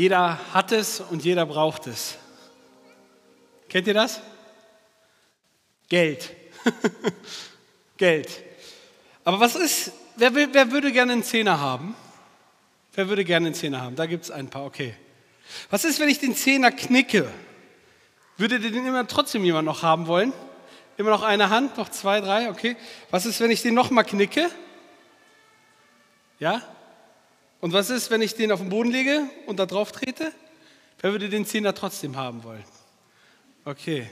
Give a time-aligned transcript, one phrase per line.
[0.00, 2.16] Jeder hat es und jeder braucht es.
[3.68, 4.22] Kennt ihr das?
[5.90, 6.34] Geld.
[7.98, 8.42] Geld.
[9.24, 11.94] Aber was ist, wer, wer würde gerne einen Zehner haben?
[12.94, 13.94] Wer würde gerne einen Zehner haben?
[13.94, 14.94] Da gibt es ein paar, okay.
[15.68, 17.30] Was ist, wenn ich den Zehner knicke?
[18.38, 20.32] Würde den immer trotzdem jemand noch haben wollen?
[20.96, 22.74] Immer noch eine Hand, noch zwei, drei, okay.
[23.10, 24.50] Was ist, wenn ich den nochmal knicke?
[26.38, 26.62] Ja?
[27.60, 30.32] Und was ist, wenn ich den auf den Boden lege und da drauf trete?
[31.00, 32.64] Wer würde den Zehner trotzdem haben wollen?
[33.64, 34.08] Okay,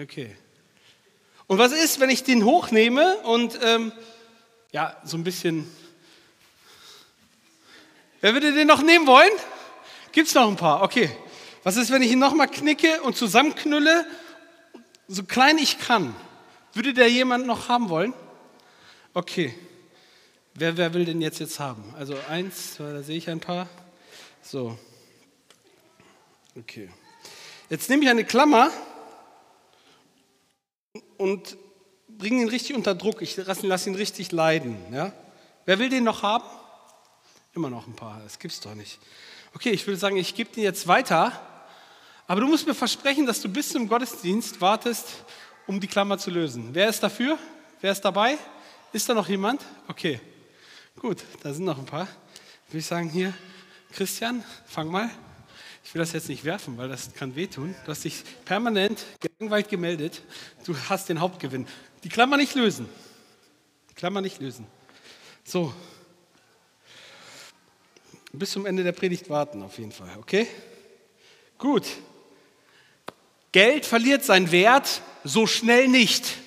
[0.00, 0.36] okay.
[1.48, 3.92] Und was ist, wenn ich den hochnehme und ähm,
[4.70, 5.70] ja, so ein bisschen.
[8.20, 9.32] Wer würde den noch nehmen wollen?
[10.12, 10.82] Gibt es noch ein paar?
[10.82, 11.10] Okay.
[11.64, 14.06] Was ist, wenn ich ihn nochmal knicke und zusammenknülle,
[15.08, 16.14] so klein ich kann?
[16.72, 18.14] Würde der jemand noch haben wollen?
[19.12, 19.54] Okay.
[20.54, 21.82] Wer, wer will den jetzt jetzt haben?
[21.96, 23.68] Also eins, zwei, da sehe ich ein paar.
[24.42, 24.78] So.
[26.58, 26.90] Okay.
[27.70, 28.70] Jetzt nehme ich eine Klammer
[31.16, 31.56] und
[32.06, 33.22] bringe ihn richtig unter Druck.
[33.22, 34.76] Ich lasse ihn richtig leiden.
[34.92, 35.12] Ja?
[35.64, 36.44] Wer will den noch haben?
[37.54, 38.20] Immer noch ein paar.
[38.22, 38.98] Das gibt's doch nicht.
[39.54, 41.32] Okay, ich würde sagen, ich gebe den jetzt weiter.
[42.26, 45.24] Aber du musst mir versprechen, dass du bis zum Gottesdienst wartest,
[45.66, 46.70] um die Klammer zu lösen.
[46.72, 47.38] Wer ist dafür?
[47.80, 48.36] Wer ist dabei?
[48.92, 49.64] Ist da noch jemand?
[49.88, 50.20] Okay,
[50.98, 52.08] gut, da sind noch ein paar.
[52.68, 53.34] Würde ich sagen, hier,
[53.92, 55.10] Christian, fang mal.
[55.84, 57.74] Ich will das jetzt nicht werfen, weil das kann wehtun.
[57.84, 60.22] Du hast dich permanent gelangweilt gemeldet.
[60.64, 61.66] Du hast den Hauptgewinn.
[62.04, 62.88] Die Klammer nicht lösen.
[63.90, 64.66] Die Klammer nicht lösen.
[65.44, 65.74] So.
[68.32, 70.46] Bis zum Ende der Predigt warten, auf jeden Fall, okay?
[71.58, 71.86] Gut.
[73.52, 76.38] Geld verliert seinen Wert so schnell nicht.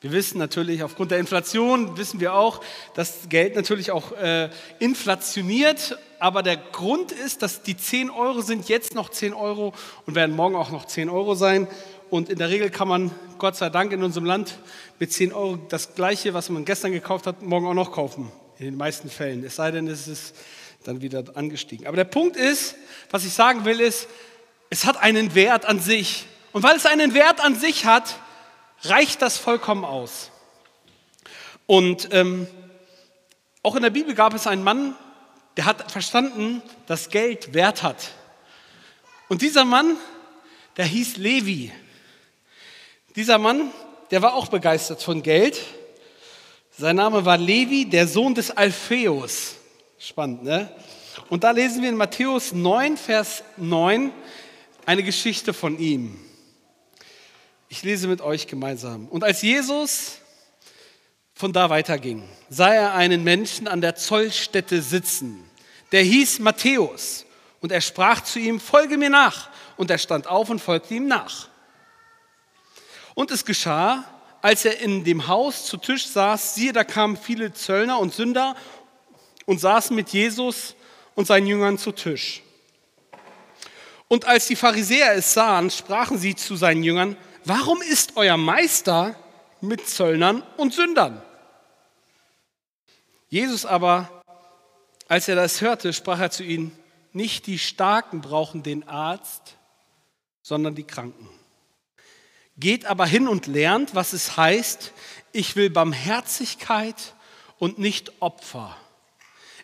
[0.00, 2.60] Wir wissen natürlich, aufgrund der Inflation wissen wir auch,
[2.94, 5.98] dass Geld natürlich auch äh, inflationiert.
[6.20, 9.74] Aber der Grund ist, dass die 10 Euro sind jetzt noch 10 Euro
[10.06, 11.66] und werden morgen auch noch 10 Euro sein.
[12.10, 14.60] Und in der Regel kann man, Gott sei Dank, in unserem Land
[15.00, 18.30] mit 10 Euro das Gleiche, was man gestern gekauft hat, morgen auch noch kaufen.
[18.58, 19.42] In den meisten Fällen.
[19.42, 20.32] Es sei denn, es ist
[20.84, 21.88] dann wieder angestiegen.
[21.88, 22.76] Aber der Punkt ist,
[23.10, 24.06] was ich sagen will, ist,
[24.70, 26.26] es hat einen Wert an sich.
[26.52, 28.14] Und weil es einen Wert an sich hat,
[28.82, 30.30] reicht das vollkommen aus.
[31.66, 32.46] Und ähm,
[33.62, 34.96] auch in der Bibel gab es einen Mann,
[35.56, 38.12] der hat verstanden, dass Geld Wert hat.
[39.28, 39.96] Und dieser Mann,
[40.76, 41.72] der hieß Levi.
[43.16, 43.70] Dieser Mann,
[44.10, 45.60] der war auch begeistert von Geld.
[46.70, 49.56] Sein Name war Levi, der Sohn des Alpheus.
[49.98, 50.72] Spannend, ne?
[51.28, 54.12] Und da lesen wir in Matthäus 9, Vers 9
[54.86, 56.18] eine Geschichte von ihm.
[57.70, 59.08] Ich lese mit euch gemeinsam.
[59.08, 60.18] Und als Jesus
[61.34, 65.44] von da weiterging, sah er einen Menschen an der Zollstätte sitzen.
[65.92, 67.26] Der hieß Matthäus.
[67.60, 69.50] Und er sprach zu ihm, folge mir nach.
[69.76, 71.48] Und er stand auf und folgte ihm nach.
[73.14, 74.04] Und es geschah,
[74.40, 78.56] als er in dem Haus zu Tisch saß, siehe, da kamen viele Zöllner und Sünder
[79.44, 80.74] und saßen mit Jesus
[81.14, 82.42] und seinen Jüngern zu Tisch.
[84.06, 89.14] Und als die Pharisäer es sahen, sprachen sie zu seinen Jüngern, warum ist euer Meister
[89.60, 91.22] mit Zöllnern und Sündern?
[93.28, 94.22] Jesus aber,
[95.08, 96.76] als er das hörte, sprach er zu ihnen,
[97.12, 99.56] nicht die Starken brauchen den Arzt,
[100.42, 101.28] sondern die Kranken.
[102.56, 104.92] Geht aber hin und lernt, was es heißt,
[105.32, 107.14] ich will Barmherzigkeit
[107.58, 108.76] und nicht Opfer.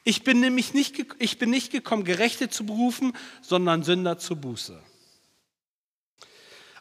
[0.04, 4.80] Ich bin nämlich nicht, ich bin nicht gekommen, Gerechte zu berufen, sondern Sünder zur Buße.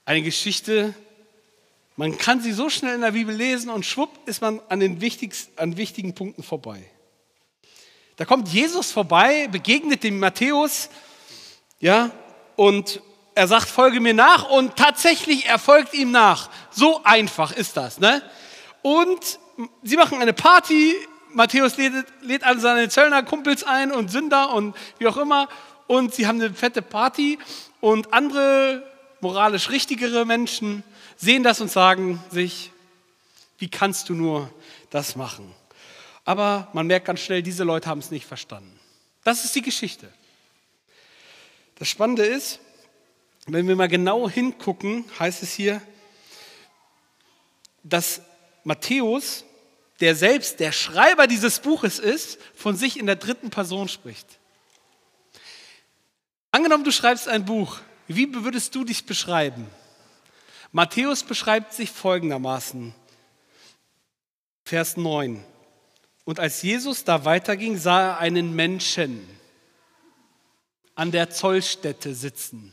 [0.06, 0.94] Eine Geschichte,
[1.96, 5.00] man kann sie so schnell in der Bibel lesen und schwupp ist man an den
[5.00, 6.84] wichtigsten, an wichtigen Punkten vorbei.
[8.18, 10.90] Da kommt Jesus vorbei, begegnet dem Matthäus,
[11.80, 12.12] ja,
[12.58, 13.02] und
[13.34, 16.50] er sagt, folge mir nach und tatsächlich er folgt ihm nach.
[16.70, 18.22] So einfach ist das, ne?
[18.82, 19.40] Und
[19.84, 20.96] sie machen eine Party,
[21.30, 25.48] Matthäus lädt, lädt alle seine Zöllnerkumpels ein und Sünder und wie auch immer
[25.88, 27.40] und sie haben eine fette Party
[27.80, 28.93] und andere
[29.24, 30.84] moralisch richtigere Menschen
[31.16, 32.72] sehen das und sagen sich,
[33.58, 34.54] wie kannst du nur
[34.92, 35.52] das machen?
[36.26, 38.80] Aber man merkt ganz schnell, diese Leute haben es nicht verstanden.
[39.24, 40.12] Das ist die Geschichte.
[41.80, 42.60] Das Spannende ist,
[43.48, 45.82] wenn wir mal genau hingucken, heißt es hier,
[47.84, 48.22] dass
[48.64, 49.46] Matthäus,
[50.02, 54.28] der selbst der Schreiber dieses Buches ist, von sich in der dritten Person spricht.
[56.52, 59.68] Angenommen, du schreibst ein Buch wie würdest du dich beschreiben?
[60.72, 62.94] Matthäus beschreibt sich folgendermaßen.
[64.66, 65.44] Vers 9.
[66.26, 69.28] Und als Jesus da weiterging, sah er einen Menschen.
[70.96, 72.72] an der Zollstätte sitzen.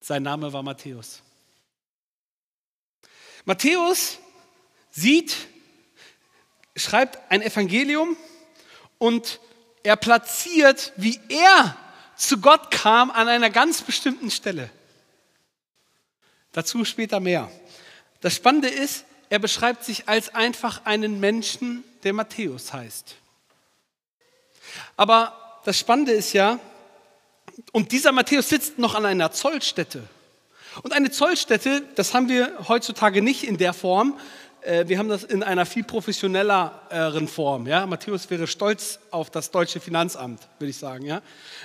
[0.00, 1.22] Sein Name war Matthäus.
[3.44, 4.18] Matthäus
[4.90, 5.36] sieht,
[6.74, 8.16] schreibt ein Evangelium
[8.96, 9.40] und
[9.82, 11.76] er platziert, wie er
[12.18, 14.68] zu Gott kam, an einer ganz bestimmten Stelle.
[16.52, 17.50] Dazu später mehr.
[18.20, 23.14] Das Spannende ist, er beschreibt sich als einfach einen Menschen, der Matthäus heißt.
[24.96, 26.58] Aber das Spannende ist ja,
[27.72, 30.02] und dieser Matthäus sitzt noch an einer Zollstätte.
[30.82, 34.18] Und eine Zollstätte, das haben wir heutzutage nicht in der Form.
[34.68, 37.66] Äh, wir haben das in einer viel professionelleren Form.
[37.66, 37.86] Ja?
[37.86, 41.06] Matthäus wäre stolz auf das deutsche Finanzamt, würde ich sagen.
[41.06, 41.22] Ja?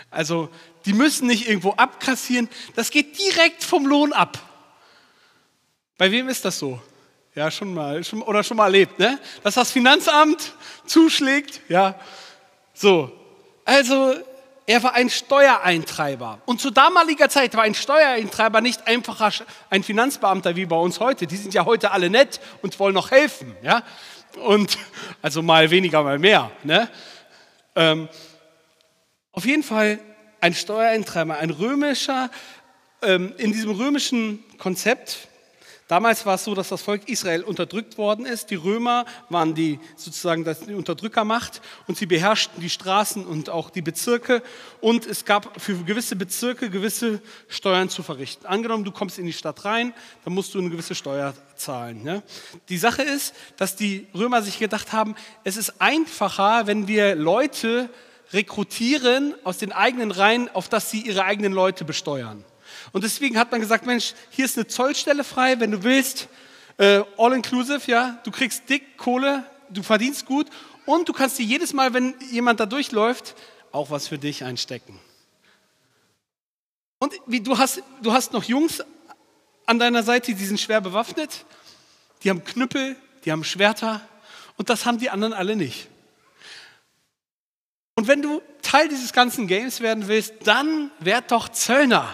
[0.10, 0.50] Also
[0.86, 4.40] die müssen nicht irgendwo abkassieren, das geht direkt vom Lohn ab.
[5.98, 6.80] Bei wem ist das so?
[7.36, 9.20] Ja, schon mal, schon, oder schon mal erlebt, ne?
[9.44, 10.54] Dass das Finanzamt
[10.86, 12.00] zuschlägt, ja.
[12.74, 13.12] So.
[13.66, 14.14] Also,
[14.66, 16.40] er war ein Steuereintreiber.
[16.46, 19.32] Und zu damaliger Zeit war ein Steuereintreiber nicht einfacher
[19.70, 21.28] ein Finanzbeamter wie bei uns heute.
[21.28, 23.84] Die sind ja heute alle nett und wollen noch helfen, ja.
[24.46, 24.78] Und,
[25.22, 26.90] also mal weniger, mal mehr, ne?
[27.76, 28.08] Ähm,
[29.32, 30.00] auf jeden Fall
[30.40, 32.30] ein Steuereintreiber, ein römischer,
[33.02, 35.28] ähm, in diesem römischen Konzept
[35.88, 38.50] Damals war es so, dass das Volk Israel unterdrückt worden ist.
[38.52, 43.82] Die Römer waren die, sozusagen die Unterdrückermacht und sie beherrschten die Straßen und auch die
[43.82, 44.42] Bezirke.
[44.80, 48.46] Und es gab für gewisse Bezirke gewisse Steuern zu verrichten.
[48.46, 49.94] Angenommen, du kommst in die Stadt rein,
[50.24, 52.02] dann musst du eine gewisse Steuer zahlen.
[52.02, 52.24] Ne?
[52.70, 57.90] Die Sache ist, dass die Römer sich gedacht haben, es ist einfacher, wenn wir Leute
[58.32, 62.44] rekrutieren aus den eigenen Reihen, auf dass sie ihre eigenen Leute besteuern.
[62.94, 66.30] Und deswegen hat man gesagt, Mensch, hier ist eine Zollstelle frei, wenn du willst,
[66.78, 70.48] äh, all inclusive, ja, du kriegst dick Kohle, du verdienst gut
[70.86, 73.36] und du kannst dir jedes Mal, wenn jemand da durchläuft,
[73.72, 75.00] auch was für dich einstecken.
[77.00, 78.84] Und wie, du, hast, du hast noch Jungs
[79.66, 81.46] an deiner Seite, die sind schwer bewaffnet,
[82.22, 84.02] die haben Knüppel, die haben Schwerter
[84.56, 85.88] und das haben die anderen alle nicht.
[87.96, 92.08] Und wenn du Teil dieses ganzen Games werden willst, dann werd doch Zöllner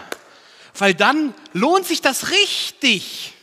[0.80, 3.34] weil dann lohnt sich das richtig.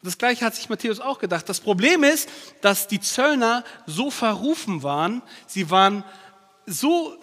[0.00, 1.48] Und das gleiche hat sich Matthäus auch gedacht.
[1.48, 2.28] Das Problem ist,
[2.60, 6.04] dass die Zöllner so verrufen waren, sie waren
[6.66, 7.16] so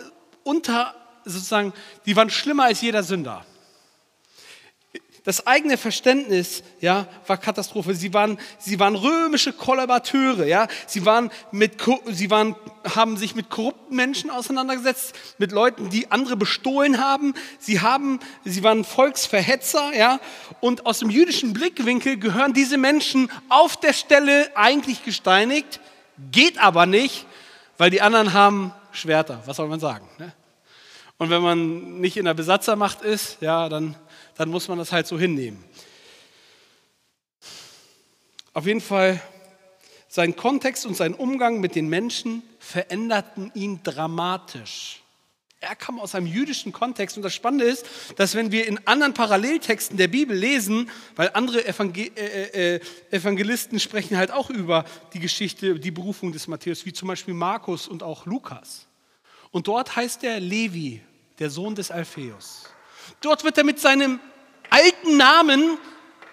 [0.44, 0.96] unter,
[1.26, 1.74] sozusagen,
[2.06, 3.46] die waren schlimmer als jeder Sünder.
[5.30, 7.94] Das eigene Verständnis ja, war Katastrophe.
[7.94, 10.48] Sie waren, sie waren römische Kollaborateure.
[10.48, 10.68] Ja?
[10.88, 11.74] Sie, waren mit,
[12.08, 12.56] sie waren,
[12.96, 17.36] haben sich mit korrupten Menschen auseinandergesetzt, mit Leuten, die andere bestohlen haben.
[17.60, 19.96] Sie, haben, sie waren Volksverhetzer.
[19.96, 20.20] Ja?
[20.62, 25.80] Und aus dem jüdischen Blickwinkel gehören diese Menschen auf der Stelle eigentlich gesteinigt,
[26.32, 27.28] geht aber nicht,
[27.78, 29.44] weil die anderen haben Schwerter.
[29.46, 30.10] Was soll man sagen?
[30.18, 30.34] Ne?
[31.20, 33.96] Und wenn man nicht in der Besatzermacht ist, ja, dann
[34.39, 35.62] dann muss man das halt so hinnehmen.
[38.53, 39.21] Auf jeden Fall,
[40.07, 45.03] sein Kontext und sein Umgang mit den Menschen veränderten ihn dramatisch.
[45.59, 49.13] Er kam aus einem jüdischen Kontext und das Spannende ist, dass wenn wir in anderen
[49.13, 52.79] Paralleltexten der Bibel lesen, weil andere Evangel äh, äh,
[53.12, 57.89] Evangelisten sprechen halt auch über die Geschichte, die Berufung des Matthäus, wie zum Beispiel Markus
[57.89, 58.88] und auch Lukas.
[59.51, 61.01] Und dort heißt er Levi,
[61.39, 62.69] der Sohn des Alpheus.
[63.22, 64.20] Dort wird er mit seinem
[64.70, 65.78] alten Namen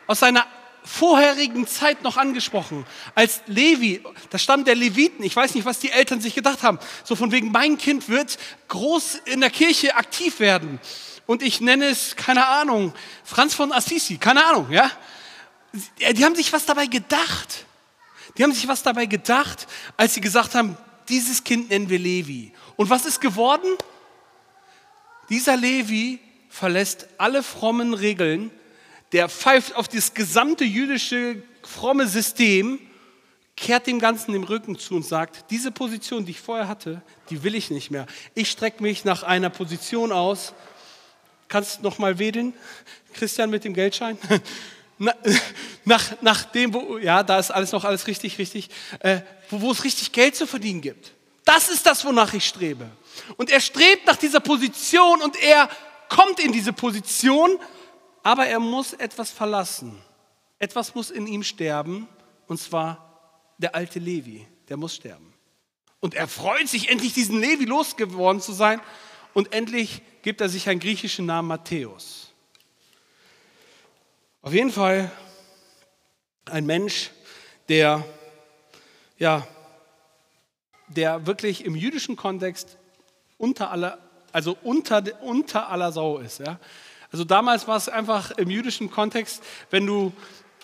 [0.07, 0.47] aus seiner
[0.85, 2.87] vorherigen Zeit noch angesprochen.
[3.15, 5.25] Als Levi, das Stamm der Leviten.
[5.25, 6.79] Ich weiß nicht, was die Eltern sich gedacht haben.
[7.03, 8.39] So von wegen, mein Kind wird
[8.69, 10.79] groß in der Kirche aktiv werden.
[11.27, 14.89] Und ich nenne es, keine Ahnung, Franz von Assisi, keine Ahnung, ja.
[15.99, 17.67] Die haben sich was dabei gedacht.
[18.39, 19.67] Die haben sich was dabei gedacht,
[19.97, 20.77] als sie gesagt haben,
[21.09, 22.53] dieses Kind nennen wir Levi.
[22.77, 23.69] Und was ist geworden?
[25.29, 26.21] Dieser Levi
[26.57, 28.51] verlässt alle frommen Regeln,
[29.13, 32.79] der pfeift auf das gesamte jüdische fromme System,
[33.57, 37.43] kehrt dem Ganzen den Rücken zu und sagt, diese Position, die ich vorher hatte, die
[37.43, 38.07] will ich nicht mehr.
[38.35, 40.55] Ich strecke mich nach einer Position aus.
[41.49, 42.55] Kannst noch mal wedeln,
[43.13, 44.19] Christian, mit dem Geldschein?
[45.85, 48.71] nach, nach dem, wo, ja, da ist alles noch alles richtig, richtig,
[49.01, 49.21] äh,
[49.51, 51.13] wo, wo es richtig Geld zu verdienen gibt.
[51.45, 52.91] Das ist das, wonach ich strebe.
[53.37, 55.69] Und er strebt nach dieser Position und er
[56.09, 57.59] kommt in diese Position,
[58.23, 60.01] aber er muss etwas verlassen.
[60.59, 62.09] Etwas muss in ihm sterben,
[62.47, 65.33] und zwar der alte Levi, der muss sterben.
[66.01, 68.81] Und er freut sich, endlich diesen Levi losgeworden zu sein.
[69.35, 72.33] Und endlich gibt er sich einen griechischen Namen Matthäus.
[74.43, 75.11] Auf jeden Fall
[76.45, 77.11] ein Mensch,
[77.69, 78.05] der,
[79.19, 79.47] ja,
[80.89, 82.79] der wirklich im jüdischen Kontext
[83.39, 83.99] unter aller
[84.37, 86.41] also unter, unter aller Sau ist.
[86.41, 86.59] Ja?
[87.11, 90.13] Also damals war es einfach im jüdischen Kontext, wenn du,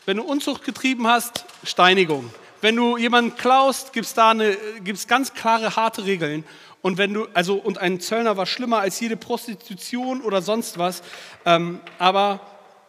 [0.04, 2.28] wenn du Unzucht getrieben hast, Steinigung.
[2.60, 6.44] Wenn du jemanden klaust, gibt es da eine, gibt's ganz klare, harte Regeln.
[6.82, 11.02] Und wenn du, also, und ein Zöllner war schlimmer als jede Prostitution oder sonst was.
[11.46, 12.40] Ähm, aber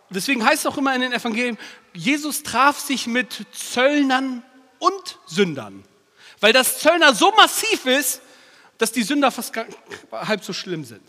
[0.10, 1.58] deswegen heißt es auch immer in den Evangelien,
[1.94, 4.44] Jesus traf sich mit Zöllnern
[4.80, 5.86] und Sündern.
[6.42, 8.22] Weil das Zöllner so massiv ist,
[8.78, 9.54] dass die Sünder fast
[10.12, 11.04] halb so schlimm sind.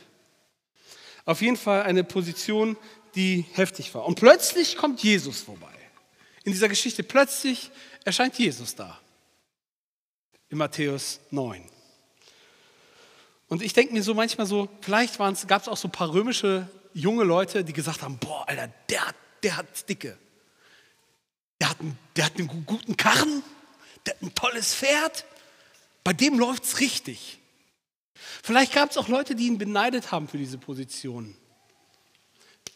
[1.24, 2.76] Auf jeden Fall eine Position,
[3.14, 4.04] die heftig war.
[4.04, 5.72] Und plötzlich kommt Jesus vorbei.
[6.44, 7.70] In dieser Geschichte plötzlich
[8.04, 9.00] erscheint Jesus da.
[10.50, 11.64] In Matthäus 9.
[13.48, 16.68] Und ich denke mir so manchmal so, vielleicht gab es auch so ein paar römische
[16.92, 19.02] junge Leute, die gesagt haben, boah, Alter, der,
[19.42, 20.16] der hat dicke.
[21.60, 23.42] Der hat, einen, der hat einen guten Karren,
[24.04, 25.24] der hat ein tolles Pferd.
[26.02, 27.38] Bei dem läuft es richtig.
[28.14, 31.36] Vielleicht gab es auch Leute, die ihn beneidet haben für diese Position.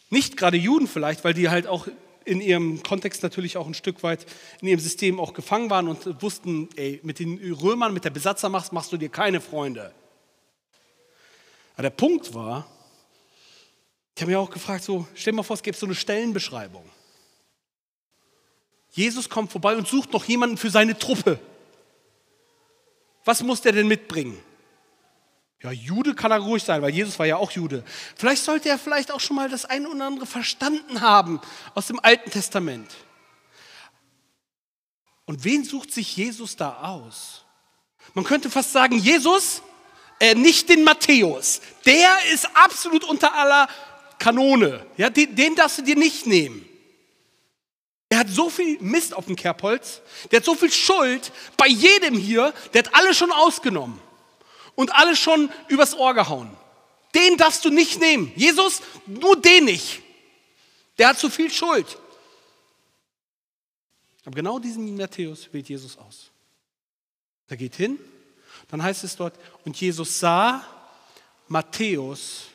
[0.09, 1.87] Nicht gerade Juden vielleicht, weil die halt auch
[2.25, 4.25] in ihrem Kontext natürlich auch ein Stück weit
[4.61, 8.71] in ihrem System auch gefangen waren und wussten, ey, mit den Römern, mit der Besatzermacht
[8.71, 9.93] machst du dir keine Freunde.
[11.73, 12.69] Aber der Punkt war,
[14.15, 16.83] ich habe mir auch gefragt, so, stell dir mal vor, es gäbe so eine Stellenbeschreibung.
[18.91, 21.39] Jesus kommt vorbei und sucht noch jemanden für seine Truppe.
[23.23, 24.37] Was muss der denn mitbringen?
[25.61, 27.83] Ja, Jude kann er ruhig sein, weil Jesus war ja auch Jude.
[28.15, 31.41] Vielleicht sollte er vielleicht auch schon mal das eine oder andere verstanden haben
[31.75, 32.89] aus dem Alten Testament.
[35.25, 37.43] Und wen sucht sich Jesus da aus?
[38.13, 39.61] Man könnte fast sagen, Jesus,
[40.19, 41.61] äh, nicht den Matthäus.
[41.85, 43.67] Der ist absolut unter aller
[44.17, 44.85] Kanone.
[44.95, 46.65] Ja, den, den darfst du dir nicht nehmen.
[48.09, 50.01] Der hat so viel Mist auf dem Kerbholz,
[50.31, 54.01] der hat so viel Schuld bei jedem hier, der hat alle schon ausgenommen
[54.79, 56.49] und alle schon übers Ohr gehauen.
[57.13, 58.31] Den darfst du nicht nehmen.
[58.37, 60.01] Jesus, nur den nicht.
[60.97, 61.97] Der hat zu viel Schuld.
[64.23, 66.31] Aber genau diesen Matthäus wählt Jesus aus.
[67.49, 67.99] Er geht hin,
[68.69, 69.33] dann heißt es dort,
[69.65, 70.65] und Jesus sah
[71.49, 72.45] Matthäus,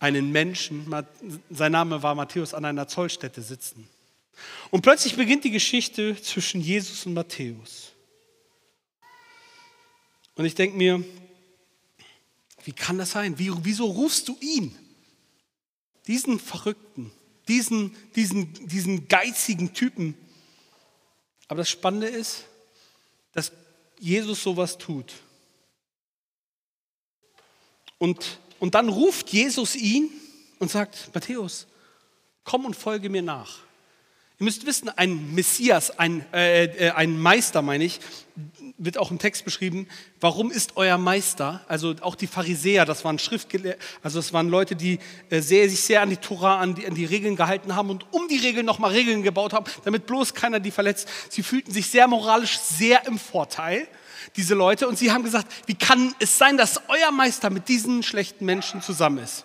[0.00, 0.94] einen Menschen,
[1.48, 3.88] sein Name war Matthäus, an einer Zollstätte sitzen.
[4.70, 7.93] Und plötzlich beginnt die Geschichte zwischen Jesus und Matthäus.
[10.36, 11.04] Und ich denke mir,
[12.64, 13.38] wie kann das sein?
[13.38, 14.76] Wie, wieso rufst du ihn?
[16.06, 17.12] Diesen Verrückten,
[17.48, 20.14] diesen, diesen, diesen geizigen Typen.
[21.48, 22.44] Aber das Spannende ist,
[23.32, 23.52] dass
[23.98, 25.12] Jesus sowas tut.
[27.98, 30.10] Und, und dann ruft Jesus ihn
[30.58, 31.66] und sagt, Matthäus,
[32.44, 33.60] komm und folge mir nach.
[34.40, 38.00] Ihr müsst wissen, ein Messias, ein, äh, äh, ein Meister, meine ich,
[38.78, 39.86] wird auch im Text beschrieben.
[40.18, 41.64] Warum ist euer Meister?
[41.68, 44.98] Also auch die Pharisäer, das waren Schriftgelehrte, also das waren Leute, die
[45.30, 48.12] äh, sehr, sich sehr an die Tora, an die, an die Regeln gehalten haben und
[48.12, 51.08] um die Regeln nochmal Regeln gebaut haben, damit bloß keiner die verletzt.
[51.28, 53.86] Sie fühlten sich sehr moralisch sehr im Vorteil,
[54.36, 58.02] diese Leute, und sie haben gesagt, wie kann es sein, dass euer Meister mit diesen
[58.02, 59.44] schlechten Menschen zusammen ist?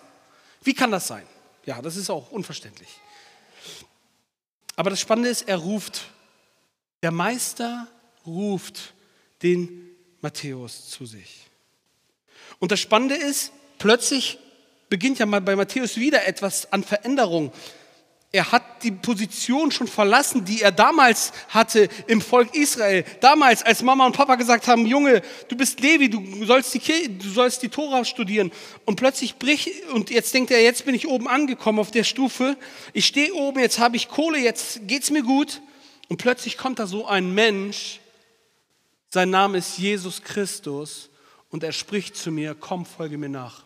[0.64, 1.22] Wie kann das sein?
[1.64, 2.88] Ja, das ist auch unverständlich.
[4.80, 6.06] Aber das Spannende ist, er ruft,
[7.02, 7.86] der Meister
[8.24, 8.94] ruft
[9.42, 9.90] den
[10.22, 11.50] Matthäus zu sich.
[12.60, 14.38] Und das Spannende ist, plötzlich
[14.88, 17.52] beginnt ja mal bei Matthäus wieder etwas an Veränderung.
[18.32, 23.04] Er hat die Position schon verlassen, die er damals hatte im Volk Israel.
[23.20, 27.28] Damals, als Mama und Papa gesagt haben, Junge, du bist Levi, du sollst die, du
[27.28, 28.52] sollst die Tora studieren.
[28.84, 32.56] Und plötzlich bricht, und jetzt denkt er, jetzt bin ich oben angekommen auf der Stufe.
[32.92, 35.60] Ich stehe oben, jetzt habe ich Kohle, jetzt geht's mir gut.
[36.08, 37.98] Und plötzlich kommt da so ein Mensch,
[39.08, 41.10] sein Name ist Jesus Christus,
[41.50, 43.64] und er spricht zu mir, komm, folge mir nach.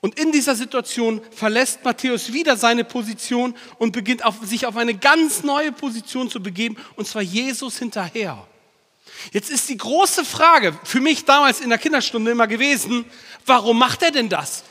[0.00, 4.94] Und in dieser Situation verlässt Matthäus wieder seine Position und beginnt auf, sich auf eine
[4.94, 8.46] ganz neue Position zu begeben, und zwar Jesus hinterher.
[9.32, 13.04] Jetzt ist die große Frage für mich damals in der Kinderstunde immer gewesen,
[13.44, 14.62] warum macht er denn das?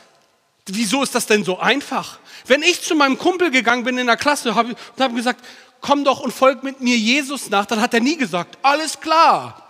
[0.66, 2.18] Wieso ist das denn so einfach?
[2.46, 5.44] Wenn ich zu meinem Kumpel gegangen bin in der Klasse und habe gesagt,
[5.80, 9.66] komm doch und folg mit mir Jesus nach, dann hat er nie gesagt, alles klar.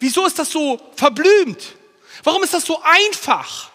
[0.00, 1.76] Wieso ist das so verblümt?
[2.22, 3.70] Warum ist das so einfach?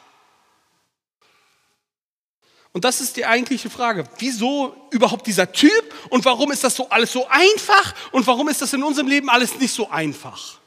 [2.79, 4.05] Und das ist die eigentliche Frage.
[4.19, 8.61] Wieso überhaupt dieser Typ und warum ist das so alles so einfach und warum ist
[8.61, 10.59] das in unserem Leben alles nicht so einfach?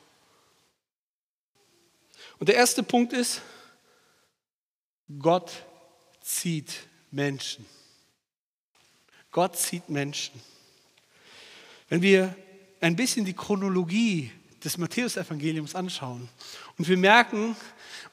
[2.39, 3.41] Und der erste Punkt ist,
[5.19, 5.51] Gott
[6.21, 7.65] zieht Menschen.
[9.31, 10.39] Gott zieht Menschen.
[11.89, 12.37] Wenn wir
[12.83, 14.31] ein bisschen die Chronologie
[14.65, 16.29] des Matthäusevangeliums anschauen
[16.79, 17.57] und wir merken,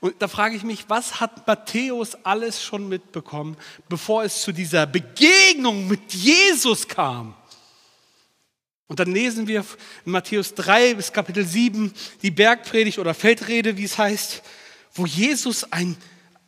[0.02, 3.58] und da frage ich mich, was hat Matthäus alles schon mitbekommen,
[3.90, 7.36] bevor es zu dieser Begegnung mit Jesus kam?
[8.88, 9.64] Und dann lesen wir
[10.06, 14.42] in Matthäus 3 bis Kapitel 7 die Bergpredigt oder Feldrede, wie es heißt,
[14.94, 15.96] wo Jesus ein,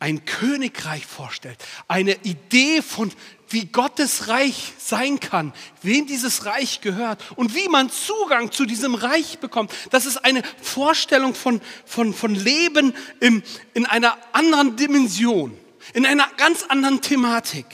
[0.00, 1.58] ein Königreich vorstellt.
[1.86, 3.12] Eine Idee von,
[3.52, 8.94] wie Gottes Reich sein kann, wem dieses Reich gehört und wie man Zugang zu diesem
[8.94, 9.72] Reich bekommt.
[9.90, 13.42] Das ist eine Vorstellung von, von, von Leben im,
[13.74, 15.56] in einer anderen Dimension,
[15.94, 17.66] in einer ganz anderen Thematik.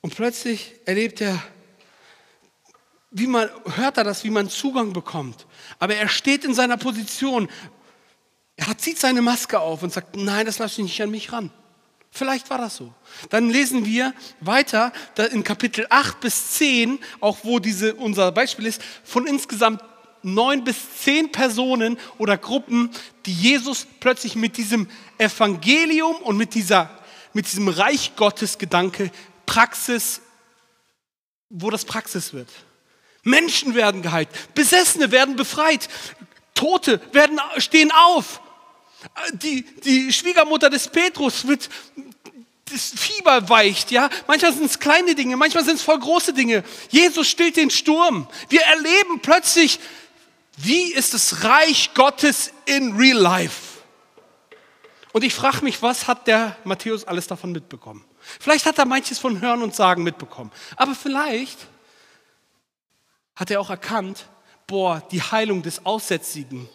[0.00, 1.42] Und plötzlich erlebt er
[3.10, 5.46] wie man, hört er das, wie man Zugang bekommt.
[5.78, 7.48] Aber er steht in seiner Position.
[8.56, 11.50] Er zieht seine Maske auf und sagt, nein, das lasse ich nicht an mich ran.
[12.10, 12.92] Vielleicht war das so.
[13.30, 14.92] Dann lesen wir weiter
[15.30, 19.82] in Kapitel 8 bis 10, auch wo diese, unser Beispiel ist, von insgesamt
[20.22, 22.90] neun bis zehn Personen oder Gruppen,
[23.26, 24.88] die Jesus plötzlich mit diesem
[25.18, 26.90] Evangelium und mit, dieser,
[27.34, 29.10] mit diesem Reich Gottes Gedanke
[29.46, 30.20] Praxis,
[31.50, 32.48] wo das Praxis wird.
[33.22, 35.88] Menschen werden geheilt, Besessene werden befreit,
[36.54, 38.40] Tote werden, stehen auf.
[39.32, 41.68] Die, die Schwiegermutter des Petrus wird,
[42.70, 44.10] das Fieber weicht, ja.
[44.26, 46.64] Manchmal sind es kleine Dinge, manchmal sind es voll große Dinge.
[46.90, 48.28] Jesus stillt den Sturm.
[48.48, 49.78] Wir erleben plötzlich,
[50.56, 53.78] wie ist das Reich Gottes in real life?
[55.12, 58.04] Und ich frage mich, was hat der Matthäus alles davon mitbekommen?
[58.40, 60.52] Vielleicht hat er manches von Hören und Sagen mitbekommen.
[60.76, 61.58] Aber vielleicht
[63.34, 64.26] hat er auch erkannt,
[64.66, 66.68] boah, die Heilung des Aussätzigen,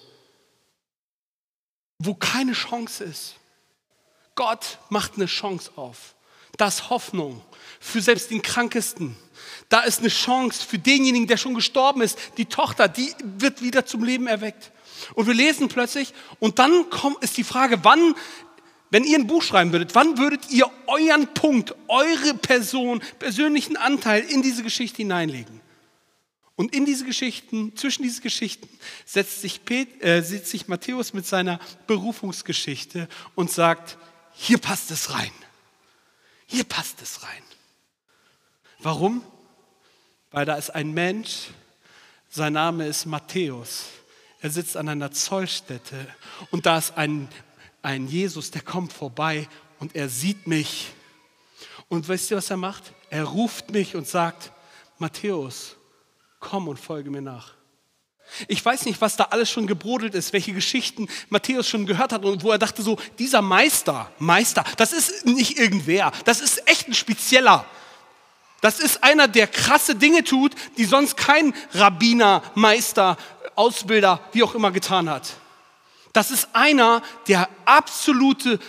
[2.05, 3.35] wo keine Chance ist.
[4.35, 6.15] Gott macht eine Chance auf.
[6.57, 7.41] Da ist Hoffnung
[7.79, 9.15] für selbst den Krankesten.
[9.69, 12.17] Da ist eine Chance für denjenigen, der schon gestorben ist.
[12.37, 14.71] Die Tochter, die wird wieder zum Leben erweckt.
[15.15, 16.85] Und wir lesen plötzlich, und dann
[17.21, 18.15] ist die Frage, wann,
[18.89, 24.23] wenn ihr ein Buch schreiben würdet, wann würdet ihr euren Punkt, eure Person, persönlichen Anteil
[24.23, 25.62] in diese Geschichte hineinlegen?
[26.55, 28.69] Und in diese Geschichten, zwischen diese Geschichten,
[29.05, 33.97] setzt sich, Pet, äh, setzt sich Matthäus mit seiner Berufungsgeschichte und sagt,
[34.33, 35.31] hier passt es rein.
[36.45, 37.43] Hier passt es rein.
[38.79, 39.23] Warum?
[40.31, 41.47] Weil da ist ein Mensch,
[42.29, 43.85] sein Name ist Matthäus.
[44.41, 46.07] Er sitzt an einer Zollstätte
[46.51, 47.29] und da ist ein,
[47.81, 49.47] ein Jesus, der kommt vorbei
[49.79, 50.91] und er sieht mich.
[51.87, 52.93] Und wisst ihr, was er macht?
[53.09, 54.51] Er ruft mich und sagt,
[54.99, 55.77] Matthäus,
[56.43, 57.53] komm und folge mir nach.
[58.47, 62.23] Ich weiß nicht, was da alles schon gebrodelt ist, welche Geschichten Matthäus schon gehört hat
[62.23, 66.87] und wo er dachte so, dieser Meister, Meister, das ist nicht irgendwer, das ist echt
[66.87, 67.65] ein spezieller.
[68.61, 73.17] Das ist einer, der krasse Dinge tut, die sonst kein Rabbiner, Meister,
[73.55, 75.33] Ausbilder, wie auch immer getan hat.
[76.13, 78.59] Das ist einer, der absolute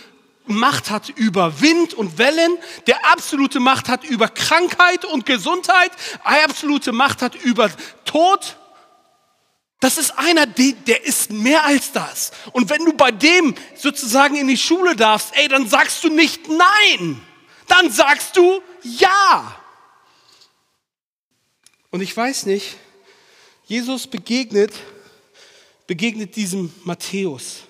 [0.47, 5.91] Macht hat über Wind und Wellen, der absolute Macht hat über Krankheit und Gesundheit,
[6.23, 7.69] absolute Macht hat über
[8.05, 8.57] Tod.
[9.79, 12.31] Das ist einer, der ist mehr als das.
[12.53, 16.47] Und wenn du bei dem sozusagen in die Schule darfst, ey, dann sagst du nicht
[16.47, 17.21] nein,
[17.67, 19.59] dann sagst du ja.
[21.91, 22.77] Und ich weiß nicht,
[23.65, 24.73] Jesus begegnet,
[25.87, 27.61] begegnet diesem Matthäus,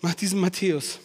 [0.00, 0.98] macht diesem Matthäus.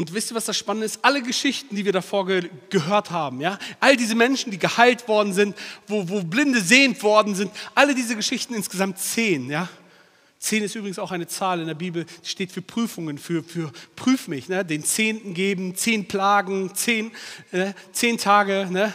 [0.00, 1.00] Und wisst ihr, was das Spannende ist?
[1.02, 5.34] Alle Geschichten, die wir davor ge gehört haben, ja, all diese Menschen, die geheilt worden
[5.34, 5.54] sind,
[5.88, 9.68] wo, wo Blinde sehend worden sind, alle diese Geschichten insgesamt zehn, ja.
[10.38, 13.72] Zehn ist übrigens auch eine Zahl in der Bibel, die steht für Prüfungen, für, für
[13.94, 14.64] prüf mich, ne?
[14.64, 17.12] den Zehnten geben, zehn Plagen, zehn,
[17.52, 18.94] äh, zehn Tage ne?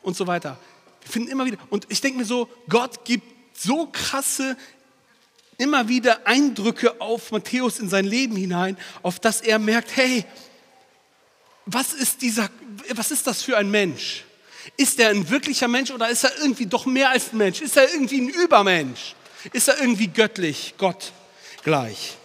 [0.00, 0.58] und so weiter.
[1.02, 3.26] Wir finden immer wieder, und ich denke mir so, Gott gibt
[3.58, 4.56] so krasse
[5.60, 10.24] immer wieder Eindrücke auf Matthäus in sein Leben hinein, auf das er merkt, hey,
[11.66, 12.48] was ist, dieser,
[12.94, 14.24] was ist das für ein Mensch?
[14.76, 17.60] Ist er ein wirklicher Mensch oder ist er irgendwie doch mehr als ein Mensch?
[17.60, 19.14] Ist er irgendwie ein Übermensch?
[19.52, 21.12] Ist er irgendwie göttlich, Gott
[21.62, 22.16] gleich?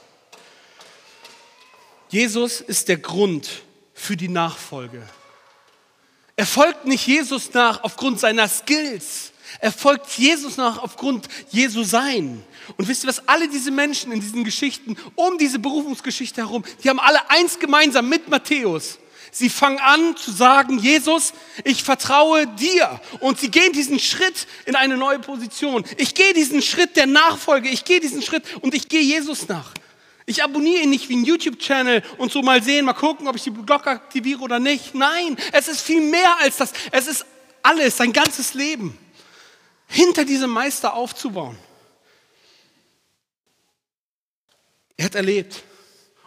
[2.09, 3.49] Jesus ist der Grund
[3.93, 5.07] für die Nachfolge.
[6.35, 9.31] Er folgt nicht Jesus nach aufgrund seiner Skills.
[9.59, 12.43] Er folgt Jesus nach aufgrund Jesu Sein.
[12.77, 13.27] Und wisst ihr was?
[13.27, 18.09] Alle diese Menschen in diesen Geschichten, um diese Berufungsgeschichte herum, die haben alle eins gemeinsam
[18.09, 18.99] mit Matthäus.
[19.31, 21.33] Sie fangen an zu sagen, Jesus,
[21.65, 23.01] ich vertraue dir.
[23.19, 25.83] Und sie gehen diesen Schritt in eine neue Position.
[25.97, 27.67] Ich gehe diesen Schritt der Nachfolge.
[27.67, 29.73] Ich gehe diesen Schritt und ich gehe Jesus nach.
[30.25, 33.43] Ich abonniere ihn nicht wie ein YouTube-Channel und so mal sehen, mal gucken, ob ich
[33.43, 34.95] die Glocke aktiviere oder nicht.
[34.95, 36.71] Nein, es ist viel mehr als das.
[36.91, 37.25] Es ist
[37.61, 38.97] alles, sein ganzes Leben
[39.87, 41.57] hinter diesem Meister aufzubauen.
[44.97, 45.63] Er hat erlebt.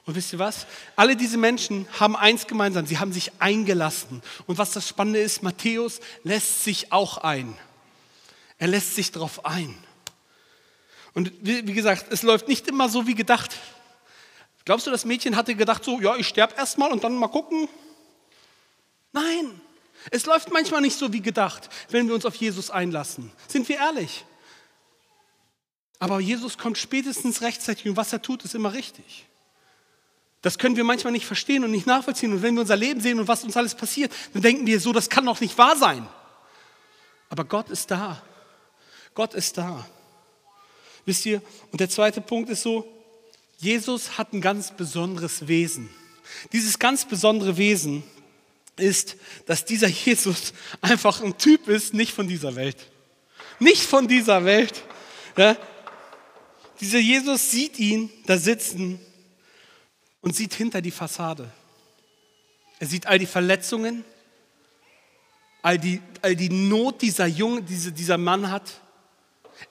[0.04, 0.66] Und wisst ihr was?
[0.96, 4.22] Alle diese Menschen haben eins gemeinsam, sie haben sich eingelassen.
[4.46, 7.54] Und was das Spannende ist, Matthäus lässt sich auch ein.
[8.56, 9.76] Er lässt sich darauf ein.
[11.12, 13.54] Und wie gesagt, es läuft nicht immer so wie gedacht.
[14.64, 17.68] Glaubst du, das Mädchen hatte gedacht, so, ja, ich sterbe erstmal und dann mal gucken?
[19.12, 19.60] Nein,
[20.10, 23.32] es läuft manchmal nicht so wie gedacht, wenn wir uns auf Jesus einlassen.
[23.46, 24.24] Sind wir ehrlich?
[25.98, 29.26] Aber Jesus kommt spätestens rechtzeitig und was er tut, ist immer richtig.
[30.42, 32.32] Das können wir manchmal nicht verstehen und nicht nachvollziehen.
[32.32, 34.92] Und wenn wir unser Leben sehen und was uns alles passiert, dann denken wir so,
[34.92, 36.06] das kann doch nicht wahr sein.
[37.28, 38.22] Aber Gott ist da.
[39.14, 39.84] Gott ist da.
[41.04, 41.42] Wisst ihr?
[41.72, 42.86] Und der zweite Punkt ist so,
[43.56, 45.90] Jesus hat ein ganz besonderes Wesen.
[46.52, 48.04] Dieses ganz besondere Wesen
[48.80, 52.76] ist, dass dieser Jesus einfach ein Typ ist, nicht von dieser Welt.
[53.58, 54.84] Nicht von dieser Welt.
[55.36, 55.56] Ja?
[56.80, 59.00] Dieser Jesus sieht ihn da sitzen
[60.20, 61.50] und sieht hinter die Fassade.
[62.78, 64.04] Er sieht all die Verletzungen,
[65.62, 68.80] all die, all die Not, dieser Junge, diese, dieser Mann hat.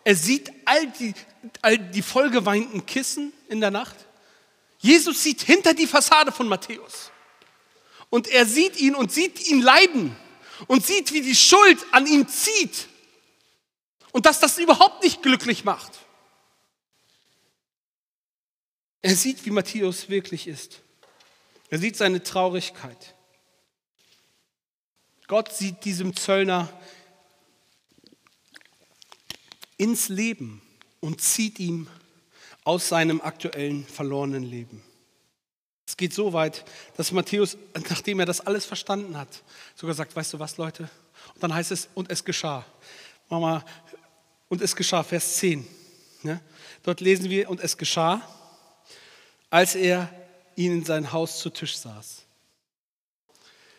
[0.04, 1.14] Er sieht all die,
[1.62, 3.96] all die vollgeweinten Kissen in der Nacht.
[4.80, 7.12] Jesus sieht hinter die Fassade von Matthäus.
[8.10, 10.16] Und er sieht ihn und sieht ihn leiden
[10.68, 12.88] und sieht, wie die Schuld an ihm zieht.
[14.12, 15.92] Und dass das überhaupt nicht glücklich macht.
[19.02, 20.82] Er sieht, wie Matthäus wirklich ist.
[21.70, 23.16] Er sieht seine Traurigkeit.
[25.28, 26.70] Gott sieht diesem Zöllner
[29.78, 30.62] ins Leben
[31.02, 31.88] und zieht ihm
[32.64, 34.82] aus seinem aktuellen verlorenen Leben.
[35.88, 36.66] Es geht so weit,
[36.98, 37.58] dass Matthäus,
[37.90, 39.30] nachdem er das alles verstanden hat,
[39.74, 40.90] sogar sagt, weißt du was, Leute?
[41.34, 42.66] Und dann heißt es, und es geschah.
[43.30, 43.64] Mama,
[44.50, 45.66] und es geschah, Vers 10.
[46.24, 46.42] Ne?
[46.84, 48.22] Dort lesen wir, und es geschah,
[49.50, 50.10] als er
[50.58, 52.24] ihn in sein Haus zu Tisch saß.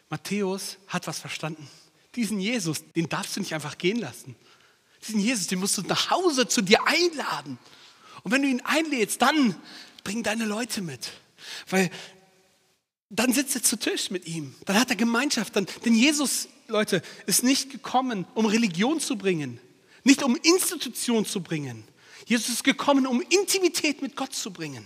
[0.09, 1.69] Matthäus hat was verstanden.
[2.15, 4.35] Diesen Jesus, den darfst du nicht einfach gehen lassen.
[5.07, 7.59] Diesen Jesus, den musst du nach Hause zu dir einladen.
[8.23, 9.55] Und wenn du ihn einlädst, dann
[10.05, 11.13] bring deine Leute mit.
[11.69, 11.91] Weil
[13.11, 14.55] dann sitzt er zu Tisch mit ihm.
[14.67, 15.57] Dann hat er Gemeinschaft.
[15.57, 19.61] Dann, denn Jesus, Leute, ist nicht gekommen, um Religion zu bringen.
[20.05, 21.85] Nicht um Institution zu bringen.
[22.27, 24.85] Jesus ist gekommen, um Intimität mit Gott zu bringen.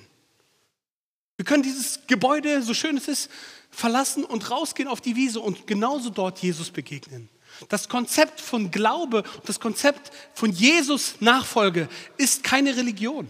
[1.37, 3.31] Wir können dieses Gebäude, so schön es ist,
[3.71, 7.29] verlassen und rausgehen auf die Wiese und genauso dort Jesus begegnen.
[7.69, 13.29] Das Konzept von Glaube, das Konzept von Jesus Nachfolge ist keine Religion.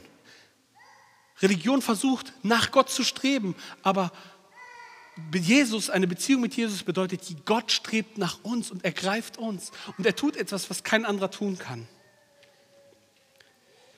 [1.42, 4.12] Religion versucht, nach Gott zu streben, aber
[5.34, 10.16] Jesus, eine Beziehung mit Jesus bedeutet, Gott strebt nach uns und ergreift uns und er
[10.16, 11.86] tut etwas, was kein anderer tun kann.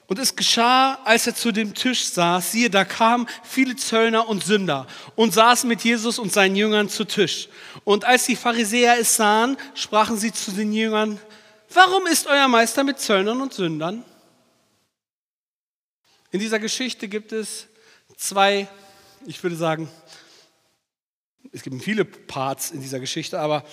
[0.07, 4.45] Und es geschah, als er zu dem Tisch saß, siehe, da kamen viele Zöllner und
[4.45, 7.49] Sünder und saßen mit Jesus und seinen Jüngern zu Tisch.
[7.85, 11.19] Und als die Pharisäer es sahen, sprachen sie zu den Jüngern,
[11.73, 14.05] warum ist euer Meister mit Zöllnern und Sündern?
[16.35, 17.68] In dieser Geschichte gibt es
[18.16, 18.66] zwei,
[19.25, 19.88] ich würde sagen,
[21.53, 23.64] es gibt viele Parts in dieser Geschichte, aber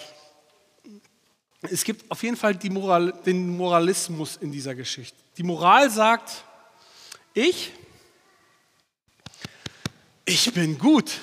[1.64, 5.18] es gibt auf jeden Fall Moral, den Moralismus in dieser Geschichte.
[5.38, 6.44] Die Moral sagt,
[7.34, 7.72] ich,
[10.26, 11.14] ich bin gut.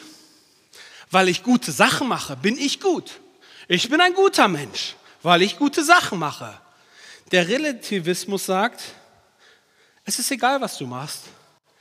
[1.08, 3.20] Weil ich gute Sachen mache, bin ich gut.
[3.68, 6.60] Ich bin ein guter Mensch, weil ich gute Sachen mache.
[7.30, 8.82] Der Relativismus sagt,
[10.08, 11.24] es ist egal, was du machst.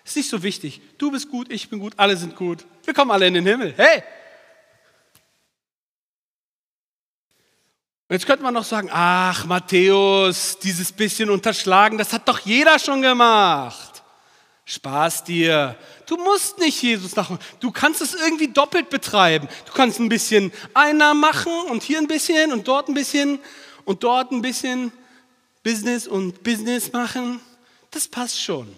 [0.03, 0.81] Es ist nicht so wichtig.
[0.97, 2.65] Du bist gut, ich bin gut, alle sind gut.
[2.83, 3.73] Wir kommen alle in den Himmel.
[3.77, 4.03] Hey,
[8.09, 13.01] jetzt könnte man noch sagen, ach Matthäus, dieses bisschen unterschlagen, das hat doch jeder schon
[13.01, 14.03] gemacht.
[14.65, 15.77] Spaß dir.
[16.05, 17.41] Du musst nicht Jesus nachmachen.
[17.61, 19.47] Du kannst es irgendwie doppelt betreiben.
[19.65, 23.39] Du kannst ein bisschen einer machen und hier ein bisschen und dort ein bisschen
[23.85, 24.91] und dort ein bisschen
[25.63, 27.39] Business und Business machen.
[27.91, 28.73] Das passt schon.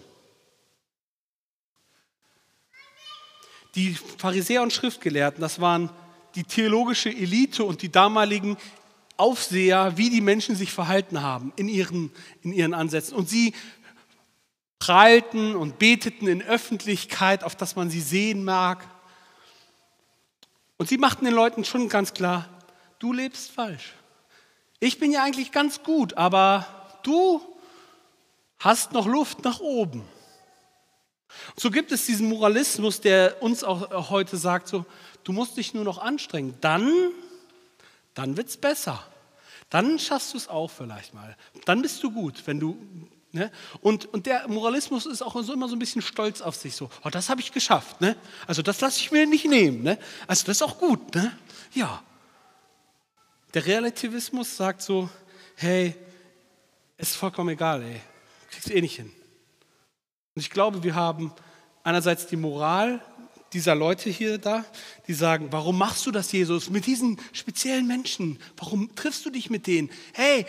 [3.74, 5.90] Die Pharisäer und Schriftgelehrten, das waren
[6.34, 8.56] die theologische Elite und die damaligen
[9.16, 12.10] Aufseher, wie die Menschen sich verhalten haben in ihren,
[12.42, 13.14] in ihren Ansätzen.
[13.14, 13.54] Und sie
[14.78, 18.88] prahlten und beteten in Öffentlichkeit, auf dass man sie sehen mag.
[20.78, 22.48] Und sie machten den Leuten schon ganz klar,
[22.98, 23.92] du lebst falsch.
[24.80, 26.66] Ich bin ja eigentlich ganz gut, aber
[27.02, 27.42] du
[28.60, 30.04] hast noch Luft nach oben.
[31.56, 34.84] So gibt es diesen Moralismus, der uns auch heute sagt, so,
[35.24, 36.92] du musst dich nur noch anstrengen, dann,
[38.14, 39.02] dann wird es besser.
[39.70, 41.36] Dann schaffst du es auch vielleicht mal.
[41.64, 42.76] Dann bist du gut, wenn du
[43.32, 43.52] Ne?
[43.80, 46.74] Und, und der Moralismus ist auch so immer so ein bisschen stolz auf sich.
[46.74, 48.00] So, oh, das habe ich geschafft.
[48.00, 48.16] Ne?
[48.48, 49.84] Also das lasse ich mir nicht nehmen.
[49.84, 49.98] Ne?
[50.26, 51.14] Also das ist auch gut.
[51.14, 51.36] Ne?
[51.72, 52.02] Ja.
[53.54, 55.08] Der Relativismus sagt so,
[55.54, 55.94] hey,
[56.98, 58.00] ist vollkommen egal, ey.
[58.50, 59.12] Du kriegst eh nicht hin.
[60.34, 61.32] Und ich glaube, wir haben
[61.84, 63.00] einerseits die Moral
[63.52, 64.64] dieser Leute hier da,
[65.06, 68.38] die sagen, warum machst du das, Jesus, mit diesen speziellen Menschen?
[68.56, 69.90] Warum triffst du dich mit denen?
[70.12, 70.46] Hey,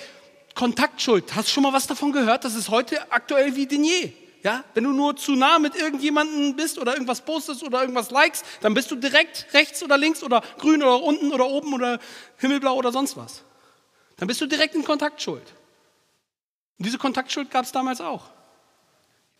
[0.56, 2.44] Kontaktschuld, hast du schon mal was davon gehört?
[2.44, 4.14] Das ist heute aktuell wie denn je.
[4.44, 4.64] Ja?
[4.74, 8.74] Wenn du nur zu nah mit irgendjemandem bist oder irgendwas postest oder irgendwas likest, dann
[8.74, 12.00] bist du direkt rechts oder links oder grün oder unten oder oben oder
[12.38, 13.44] himmelblau oder sonst was.
[14.18, 15.54] Dann bist du direkt in Kontaktschuld.
[16.82, 18.24] Und diese Kontaktschuld gab es damals auch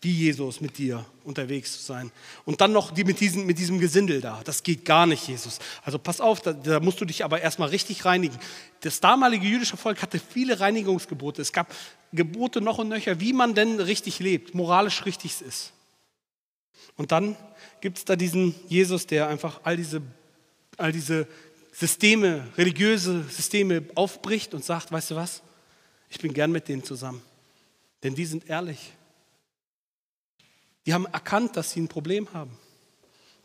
[0.02, 2.10] wie Jesus mit dir unterwegs zu sein.
[2.44, 4.40] Und dann noch die mit, diesem, mit diesem Gesindel da.
[4.44, 5.58] Das geht gar nicht, Jesus.
[5.84, 8.36] Also pass auf, da, da musst du dich aber erstmal richtig reinigen.
[8.80, 11.40] Das damalige jüdische Volk hatte viele Reinigungsgebote.
[11.40, 11.72] Es gab
[12.12, 15.72] Gebote noch und nöcher, wie man denn richtig lebt, moralisch richtig ist.
[16.96, 17.36] Und dann
[17.80, 20.02] gibt es da diesen Jesus, der einfach all diese,
[20.78, 21.28] all diese
[21.72, 25.42] Systeme, religiöse Systeme aufbricht und sagt, weißt du was,
[26.10, 27.22] ich bin gern mit denen zusammen.
[28.02, 28.92] Denn die sind ehrlich.
[30.86, 32.58] Die haben erkannt, dass sie ein Problem haben.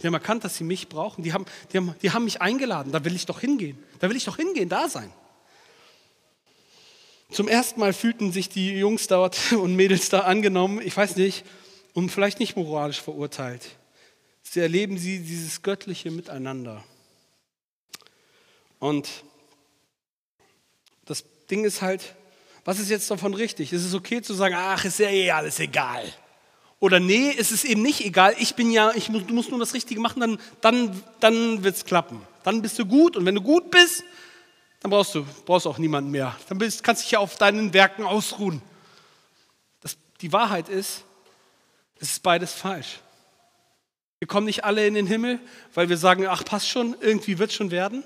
[0.01, 1.23] Die haben erkannt, dass sie mich brauchen.
[1.23, 2.91] Die haben, die haben, die haben mich eingeladen.
[2.91, 3.77] Da will ich doch hingehen.
[3.99, 5.11] Da will ich doch hingehen, da sein.
[7.31, 11.45] Zum ersten Mal fühlten sich die Jungs dort und Mädels da angenommen, ich weiß nicht,
[11.93, 13.65] und vielleicht nicht moralisch verurteilt.
[14.43, 16.83] Sie erleben sie dieses göttliche Miteinander.
[18.79, 19.09] Und
[21.05, 22.15] das Ding ist halt,
[22.67, 23.71] was ist jetzt davon richtig?
[23.71, 26.03] Ist es okay zu sagen, ach, ist ja eh alles egal?
[26.81, 29.59] Oder nee, es ist eben nicht egal, ich bin ja, ich muss, du musst nur
[29.61, 32.21] das Richtige machen, dann, dann, dann wird es klappen.
[32.43, 34.03] Dann bist du gut und wenn du gut bist,
[34.81, 36.35] dann brauchst du brauchst auch niemanden mehr.
[36.49, 38.61] Dann bist, kannst du dich ja auf deinen Werken ausruhen.
[39.79, 41.05] Das, die Wahrheit ist,
[42.01, 42.99] es ist beides falsch.
[44.19, 45.39] Wir kommen nicht alle in den Himmel,
[45.73, 48.03] weil wir sagen, ach passt schon, irgendwie wird es schon werden.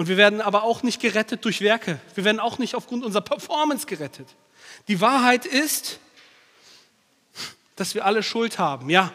[0.00, 2.00] Und wir werden aber auch nicht gerettet durch Werke.
[2.14, 4.26] Wir werden auch nicht aufgrund unserer Performance gerettet.
[4.88, 5.98] Die Wahrheit ist,
[7.76, 8.88] dass wir alle Schuld haben.
[8.88, 9.12] Ja.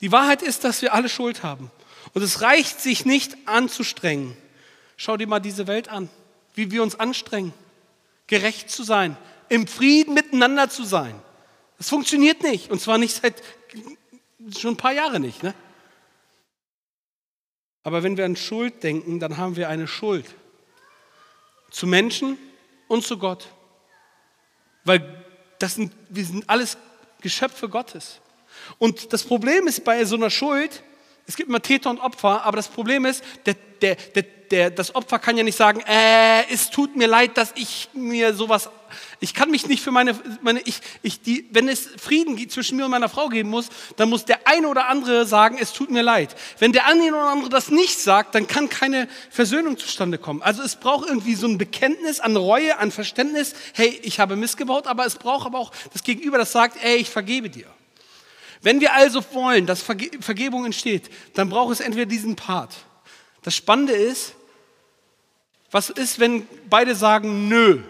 [0.00, 1.70] Die Wahrheit ist, dass wir alle Schuld haben.
[2.12, 4.36] Und es reicht sich nicht anzustrengen.
[4.96, 6.10] Schau dir mal diese Welt an,
[6.56, 7.54] wie wir uns anstrengen,
[8.26, 9.16] gerecht zu sein,
[9.48, 11.14] im Frieden miteinander zu sein.
[11.78, 12.68] Das funktioniert nicht.
[12.72, 13.40] Und zwar nicht seit
[14.58, 15.44] schon ein paar Jahren nicht.
[15.44, 15.54] Ne?
[17.84, 20.26] Aber wenn wir an Schuld denken, dann haben wir eine Schuld.
[21.70, 22.38] Zu Menschen
[22.88, 23.48] und zu Gott.
[24.84, 25.24] Weil
[25.58, 26.76] das sind, wir sind alles
[27.20, 28.20] Geschöpfe Gottes.
[28.78, 30.82] Und das Problem ist bei so einer Schuld,
[31.26, 34.94] es gibt immer Täter und Opfer, aber das Problem ist, der, der, der, der, das
[34.94, 38.68] Opfer kann ja nicht sagen, äh, es tut mir leid, dass ich mir sowas,
[39.20, 42.84] ich kann mich nicht für meine, meine ich, ich, die, wenn es Frieden zwischen mir
[42.84, 46.02] und meiner Frau geben muss, dann muss der eine oder andere sagen, es tut mir
[46.02, 46.34] leid.
[46.58, 50.42] Wenn der eine oder andere das nicht sagt, dann kann keine Versöhnung zustande kommen.
[50.42, 54.86] Also es braucht irgendwie so ein Bekenntnis an Reue, an Verständnis, hey, ich habe missgebaut,
[54.86, 57.66] aber es braucht aber auch das Gegenüber, das sagt, ey, ich vergebe dir.
[58.62, 62.76] Wenn wir also wollen, dass Vergebung entsteht, dann braucht es entweder diesen Part.
[63.42, 64.34] Das Spannende ist,
[65.70, 67.82] was ist, wenn beide sagen Nö?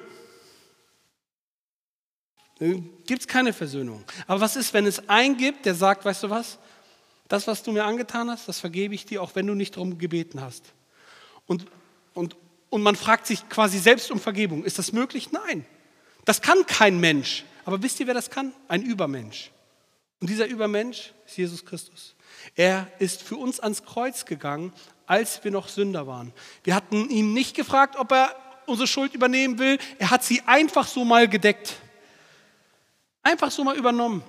[3.06, 4.04] Gibt es keine Versöhnung.
[4.26, 6.58] Aber was ist, wenn es einen gibt, der sagt, weißt du was,
[7.28, 9.98] das, was du mir angetan hast, das vergebe ich dir, auch wenn du nicht darum
[9.98, 10.64] gebeten hast.
[11.46, 11.66] Und,
[12.14, 12.36] und,
[12.70, 14.64] und man fragt sich quasi selbst um Vergebung.
[14.64, 15.32] Ist das möglich?
[15.32, 15.66] Nein.
[16.24, 17.44] Das kann kein Mensch.
[17.64, 18.52] Aber wisst ihr, wer das kann?
[18.68, 19.50] Ein Übermensch.
[20.22, 22.14] Und dieser Übermensch ist Jesus Christus.
[22.54, 24.72] Er ist für uns ans Kreuz gegangen,
[25.04, 26.32] als wir noch Sünder waren.
[26.62, 29.78] Wir hatten ihn nicht gefragt, ob er unsere Schuld übernehmen will.
[29.98, 31.74] Er hat sie einfach so mal gedeckt.
[33.24, 34.22] Einfach so mal übernommen.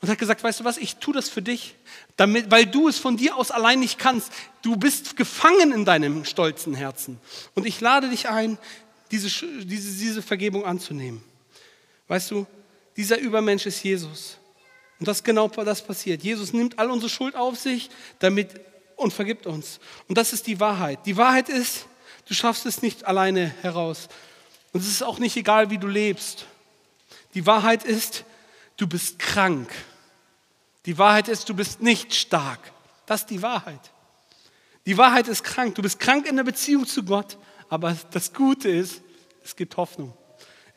[0.00, 1.74] Und hat gesagt, weißt du was, ich tue das für dich,
[2.14, 4.32] damit, weil du es von dir aus allein nicht kannst.
[4.62, 7.18] Du bist gefangen in deinem stolzen Herzen.
[7.56, 8.58] Und ich lade dich ein,
[9.10, 9.26] diese,
[9.64, 11.20] diese, diese Vergebung anzunehmen.
[12.06, 12.46] Weißt du,
[12.96, 14.38] dieser Übermensch ist Jesus.
[15.02, 16.22] Und das genau das passiert.
[16.22, 18.60] Jesus nimmt all unsere Schuld auf sich damit,
[18.94, 19.80] und vergibt uns.
[20.06, 21.00] Und das ist die Wahrheit.
[21.06, 21.86] Die Wahrheit ist,
[22.28, 24.06] du schaffst es nicht alleine heraus.
[24.72, 26.46] Und es ist auch nicht egal, wie du lebst.
[27.34, 28.24] Die Wahrheit ist,
[28.76, 29.68] du bist krank.
[30.86, 32.60] Die Wahrheit ist, du bist nicht stark.
[33.04, 33.80] Das ist die Wahrheit.
[34.86, 35.74] Die Wahrheit ist krank.
[35.74, 37.38] Du bist krank in der Beziehung zu Gott.
[37.68, 39.02] Aber das Gute ist,
[39.42, 40.16] es gibt Hoffnung.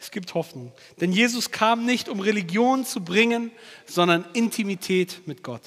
[0.06, 0.72] Es gibt Hoffnung.
[1.02, 3.50] Denn Jesus kam nicht, um Religion zu bringen,
[3.88, 5.64] sondern Intimität mit Gott.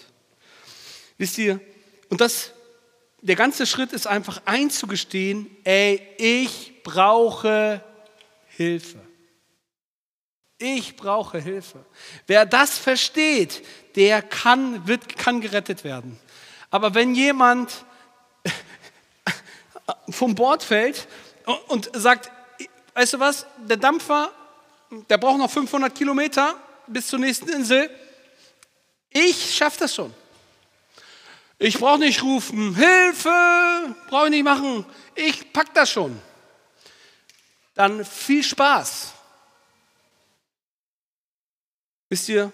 [1.16, 1.60] Wisst ihr,
[2.08, 2.52] und das,
[3.20, 7.82] der ganze Schritt ist einfach einzugestehen, ey, ich brauche
[8.46, 9.00] Hilfe.
[10.58, 11.84] Ich brauche Hilfe.
[12.28, 13.64] Wer das versteht,
[13.96, 16.16] der kann, wird, kann gerettet werden.
[16.70, 17.84] Aber wenn jemand
[20.10, 21.08] vom Bord fällt
[21.66, 22.30] und sagt,
[22.98, 24.32] weißt du was, der Dampfer,
[25.08, 26.56] der braucht noch 500 Kilometer
[26.88, 27.88] bis zur nächsten Insel,
[29.10, 30.12] ich schaffe das schon.
[31.60, 34.84] Ich brauche nicht rufen, Hilfe, brauche ich nicht machen,
[35.14, 36.20] ich pack das schon.
[37.74, 39.12] Dann viel Spaß.
[42.08, 42.52] Wisst ihr,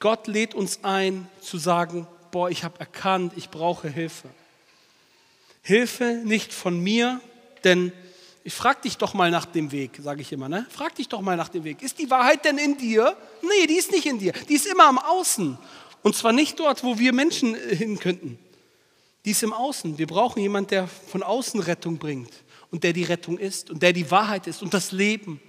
[0.00, 4.30] Gott lädt uns ein zu sagen, boah, ich habe erkannt, ich brauche Hilfe.
[5.60, 7.20] Hilfe nicht von mir,
[7.64, 7.92] denn
[8.46, 10.66] ich frag dich doch mal nach dem Weg, sage ich immer, ne?
[10.68, 11.80] Frag dich doch mal nach dem Weg.
[11.80, 13.16] Ist die Wahrheit denn in dir?
[13.40, 14.34] Nee, die ist nicht in dir.
[14.50, 15.56] Die ist immer am Außen.
[16.02, 18.38] Und zwar nicht dort, wo wir Menschen äh, hin könnten.
[19.24, 19.96] Die ist im Außen.
[19.96, 22.30] Wir brauchen jemanden, der von außen Rettung bringt
[22.70, 25.40] und der die Rettung ist und der die Wahrheit ist und das Leben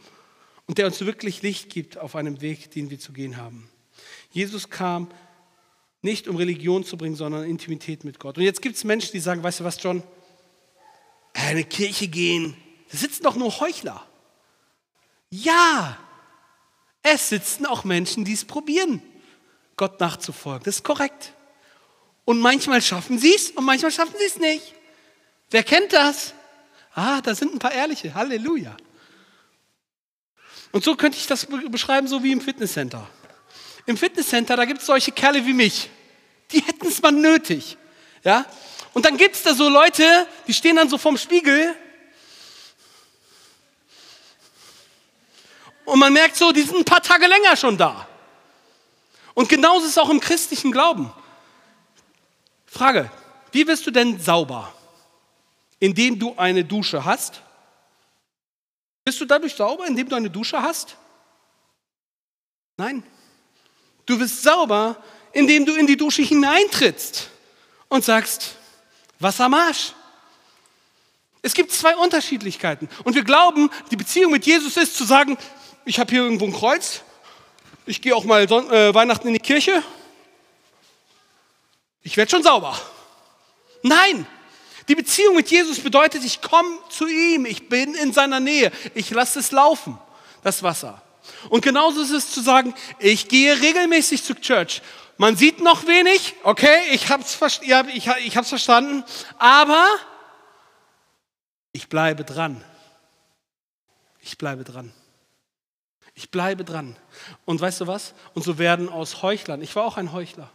[0.65, 3.69] und der uns wirklich Licht gibt auf einem Weg, den wir zu gehen haben.
[4.31, 5.09] Jesus kam
[6.01, 8.37] nicht, um Religion zu bringen, sondern Intimität mit Gott.
[8.37, 10.01] Und jetzt gibt es Menschen, die sagen, weißt du was, John?
[11.33, 12.55] Eine Kirche gehen,
[12.91, 14.05] da sitzen doch nur Heuchler.
[15.29, 15.97] Ja,
[17.01, 19.01] es sitzen auch Menschen, die es probieren,
[19.75, 20.63] Gott nachzufolgen.
[20.63, 21.33] Das ist korrekt.
[22.25, 24.73] Und manchmal schaffen sie es und manchmal schaffen sie es nicht.
[25.51, 26.33] Wer kennt das?
[26.93, 28.13] Ah, da sind ein paar Ehrliche.
[28.13, 28.75] Halleluja.
[30.71, 33.07] Und so könnte ich das beschreiben, so wie im Fitnesscenter.
[33.85, 35.89] Im Fitnesscenter, da gibt es solche Kerle wie mich.
[36.51, 37.77] Die hätten es mal nötig.
[38.23, 38.45] Ja?
[38.93, 41.75] Und dann gibt es da so Leute, die stehen dann so vorm Spiegel.
[45.85, 48.07] Und man merkt so, die sind ein paar Tage länger schon da.
[49.33, 51.11] Und genauso ist es auch im christlichen Glauben.
[52.65, 53.11] Frage,
[53.51, 54.73] wie wirst du denn sauber?
[55.79, 57.41] Indem du eine Dusche hast?
[59.03, 60.97] Bist du dadurch sauber, indem du eine Dusche hast?
[62.77, 63.03] Nein.
[64.05, 64.97] Du wirst sauber,
[65.31, 67.29] indem du in die Dusche hineintrittst
[67.89, 68.55] und sagst,
[69.19, 69.93] Wassermarsch.
[71.41, 72.89] Es gibt zwei Unterschiedlichkeiten.
[73.03, 75.37] Und wir glauben, die Beziehung mit Jesus ist zu sagen,
[75.85, 77.01] ich habe hier irgendwo ein Kreuz,
[77.85, 79.83] ich gehe auch mal Son äh, Weihnachten in die Kirche,
[82.01, 82.79] ich werde schon sauber.
[83.83, 84.27] Nein,
[84.87, 89.09] die Beziehung mit Jesus bedeutet, ich komme zu ihm, ich bin in seiner Nähe, ich
[89.11, 89.97] lasse es laufen,
[90.43, 91.01] das Wasser.
[91.49, 94.81] Und genauso ist es zu sagen, ich gehe regelmäßig zu Church.
[95.17, 97.39] Man sieht noch wenig, okay, ich habe es
[97.93, 99.03] ich, ich hab's verstanden,
[99.37, 99.85] aber
[101.71, 102.63] ich bleibe dran.
[104.21, 104.93] Ich bleibe dran.
[106.15, 106.95] Ich bleibe dran.
[107.43, 108.13] Und weißt du was?
[108.33, 110.49] Und so werden aus Heuchlern, ich war auch ein Heuchler.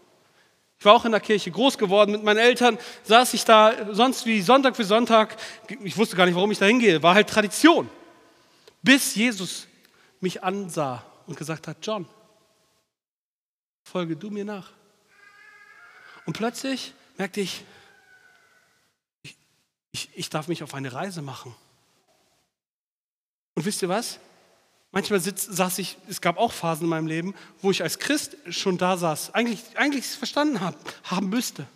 [0.80, 2.12] Ich war auch in der Kirche groß geworden.
[2.12, 5.36] Mit meinen Eltern saß ich da sonst wie Sonntag für Sonntag.
[5.84, 7.02] Ich wusste gar nicht, warum ich da hingehe.
[7.02, 7.90] War halt Tradition.
[8.80, 9.66] Bis Jesus
[10.20, 12.08] mich ansah und gesagt hat, John,
[13.82, 14.72] folge du mir nach.
[16.24, 17.62] Und plötzlich merkte ich,
[19.92, 21.54] ich, ich, darf mich auf eine Reise machen.
[23.54, 24.18] Und wisst ihr was?
[24.92, 28.36] Manchmal sitz, saß ich, es gab auch Phasen in meinem Leben, wo ich als Christ
[28.48, 30.74] schon da saß, eigentlich, eigentlich es verstanden hab,
[31.04, 31.66] haben müsste.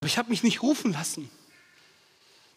[0.00, 1.30] Aber ich habe mich nicht rufen lassen.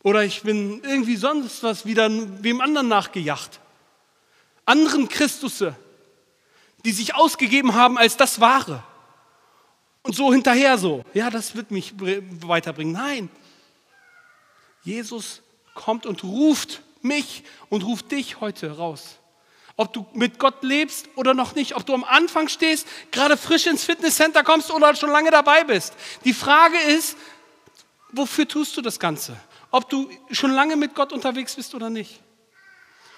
[0.04, 2.10] Oder ich bin irgendwie sonst was wieder
[2.44, 3.60] wem anderen nachgejagt.
[4.66, 5.76] Anderen Christusse,
[6.84, 8.84] die sich ausgegeben haben als das Wahre.
[10.04, 12.94] Und so hinterher so, ja, das wird mich weiterbringen.
[12.94, 13.30] Nein,
[14.84, 15.42] Jesus
[15.74, 19.20] kommt und ruft mich und ruft dich heute raus.
[19.78, 23.68] Ob du mit Gott lebst oder noch nicht, ob du am Anfang stehst, gerade frisch
[23.68, 25.94] ins Fitnesscenter kommst oder schon lange dabei bist.
[26.24, 27.18] Die Frage ist,
[28.12, 29.36] wofür tust du das Ganze?
[29.72, 32.22] Ob du schon lange mit Gott unterwegs bist oder nicht.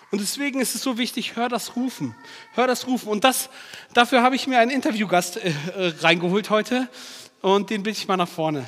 [0.10, 2.16] Und deswegen ist es so wichtig, hör das Rufen.
[2.54, 3.10] Hör das Rufen.
[3.10, 3.50] Und das,
[3.94, 6.88] dafür habe ich mir einen Interviewgast äh, äh reingeholt heute
[7.42, 8.68] und den bitte ich mal nach vorne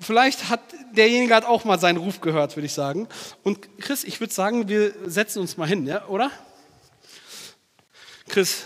[0.00, 0.60] vielleicht hat
[0.92, 3.08] derjenige hat auch mal seinen Ruf gehört, würde ich sagen.
[3.42, 6.30] Und Chris, ich würde sagen, wir setzen uns mal hin, ja, oder?
[8.28, 8.64] Chris,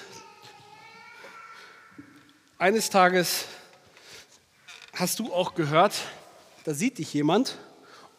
[2.58, 3.46] eines Tages
[4.94, 5.94] hast du auch gehört,
[6.64, 7.58] da sieht dich jemand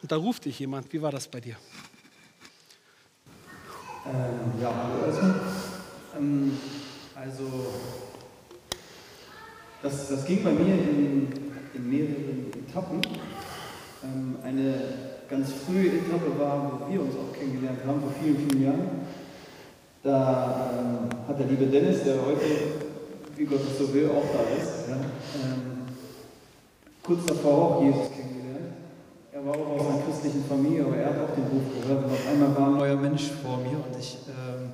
[0.01, 0.91] und da ruft dich jemand.
[0.93, 1.55] Wie war das bei dir?
[4.05, 4.71] Ähm, ja,
[5.05, 5.41] erstmal.
[6.17, 6.59] Ähm,
[7.15, 7.73] also,
[9.81, 11.44] das, das ging bei mir in
[11.75, 13.01] in mehreren Etappen.
[14.03, 14.73] Ähm, eine
[15.29, 18.89] ganz frühe Etappe war, wo wir uns auch kennengelernt haben, vor vielen, vielen Jahren.
[20.03, 22.45] Da ähm, hat der liebe Dennis, der heute,
[23.35, 25.81] wie Gott es so will, auch da ist, ja, ähm,
[27.01, 28.73] kurz davor auch Jesus kennengelernt.
[29.31, 32.11] Er war auch aus einer christlichen Familie, aber er hat auch den Ruf gehört und
[32.11, 34.69] auf einmal war ein neuer Mensch vor mir und ich ähm,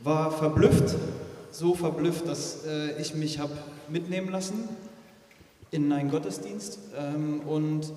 [0.00, 0.96] war verblüfft,
[1.52, 3.52] so verblüfft, dass äh, ich mich habe
[3.88, 4.68] mitnehmen lassen
[5.74, 7.92] in einen Gottesdienst ähm, und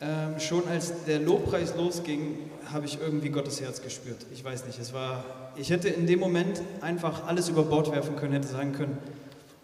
[0.00, 2.38] ähm, schon als der Lobpreis losging,
[2.72, 4.24] habe ich irgendwie Gottes Herz gespürt.
[4.32, 5.24] Ich weiß nicht, es war,
[5.56, 8.96] ich hätte in dem Moment einfach alles über Bord werfen können, hätte sagen können,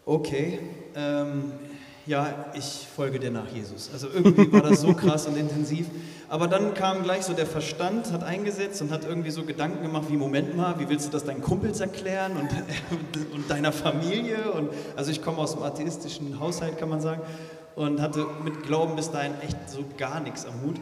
[0.04, 0.58] okay,
[0.94, 1.52] ähm,
[2.06, 3.90] ja, ich folge dir nach Jesus.
[3.92, 5.86] Also irgendwie war das so krass und intensiv.
[6.28, 10.04] Aber dann kam gleich so der Verstand, hat eingesetzt und hat irgendwie so Gedanken gemacht,
[10.08, 12.48] wie Moment mal, wie willst du das deinen Kumpels erklären und,
[13.34, 14.52] und deiner Familie?
[14.52, 17.22] Und, also ich komme aus einem atheistischen Haushalt, kann man sagen,
[17.74, 20.76] und hatte mit Glauben bis dahin echt so gar nichts am Hut.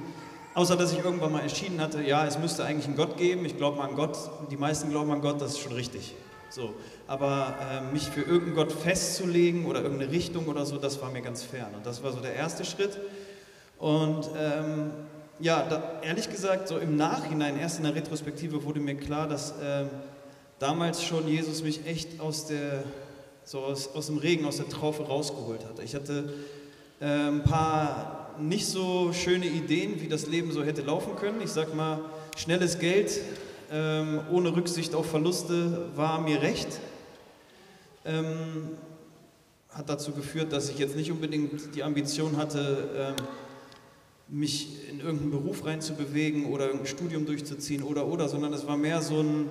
[0.54, 3.44] Außer dass ich irgendwann mal entschieden hatte, ja, es müsste eigentlich einen Gott geben.
[3.44, 4.16] Ich glaube an Gott,
[4.50, 6.14] die meisten glauben an Gott, das ist schon richtig.
[6.54, 6.72] So.
[7.08, 11.20] Aber äh, mich für irgendeinen Gott festzulegen oder irgendeine Richtung oder so, das war mir
[11.20, 11.74] ganz fern.
[11.74, 12.96] Und das war so der erste Schritt.
[13.78, 14.92] Und ähm,
[15.40, 19.50] ja, da, ehrlich gesagt, so im Nachhinein, erst in der Retrospektive, wurde mir klar, dass
[19.58, 19.86] äh,
[20.60, 22.84] damals schon Jesus mich echt aus, der,
[23.44, 25.82] so aus, aus dem Regen, aus der Traufe rausgeholt hatte.
[25.82, 26.34] Ich hatte
[27.00, 31.40] äh, ein paar nicht so schöne Ideen, wie das Leben so hätte laufen können.
[31.42, 31.98] Ich sag mal,
[32.36, 33.10] schnelles Geld
[33.74, 36.78] ähm, ohne Rücksicht auf Verluste war mir recht.
[38.04, 38.68] Ähm,
[39.68, 43.26] hat dazu geführt, dass ich jetzt nicht unbedingt die Ambition hatte, ähm,
[44.28, 49.02] mich in irgendeinen Beruf reinzubewegen oder irgendein Studium durchzuziehen oder oder, sondern es war mehr
[49.02, 49.48] so ein,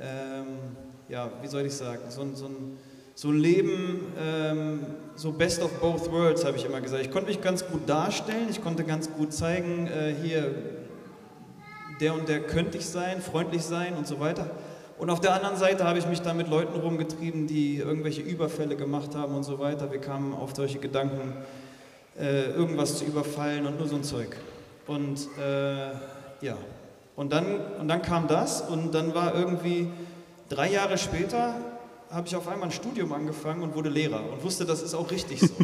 [0.00, 0.46] ähm,
[1.08, 2.76] ja, wie soll ich sagen, so ein, so ein,
[3.14, 4.80] so ein Leben, ähm,
[5.14, 7.02] so best of both worlds, habe ich immer gesagt.
[7.02, 10.75] Ich konnte mich ganz gut darstellen, ich konnte ganz gut zeigen, äh, hier,
[12.00, 14.50] der und der könnte ich sein, freundlich sein und so weiter.
[14.98, 18.76] Und auf der anderen Seite habe ich mich dann mit Leuten rumgetrieben, die irgendwelche Überfälle
[18.76, 19.92] gemacht haben und so weiter.
[19.92, 21.34] Wir kamen auf solche Gedanken,
[22.18, 24.36] äh, irgendwas zu überfallen und nur so ein Zeug.
[24.86, 25.90] Und äh,
[26.40, 26.56] ja,
[27.14, 29.88] und dann, und dann kam das und dann war irgendwie
[30.48, 31.54] drei Jahre später,
[32.10, 35.10] habe ich auf einmal ein Studium angefangen und wurde Lehrer und wusste, das ist auch
[35.10, 35.54] richtig so.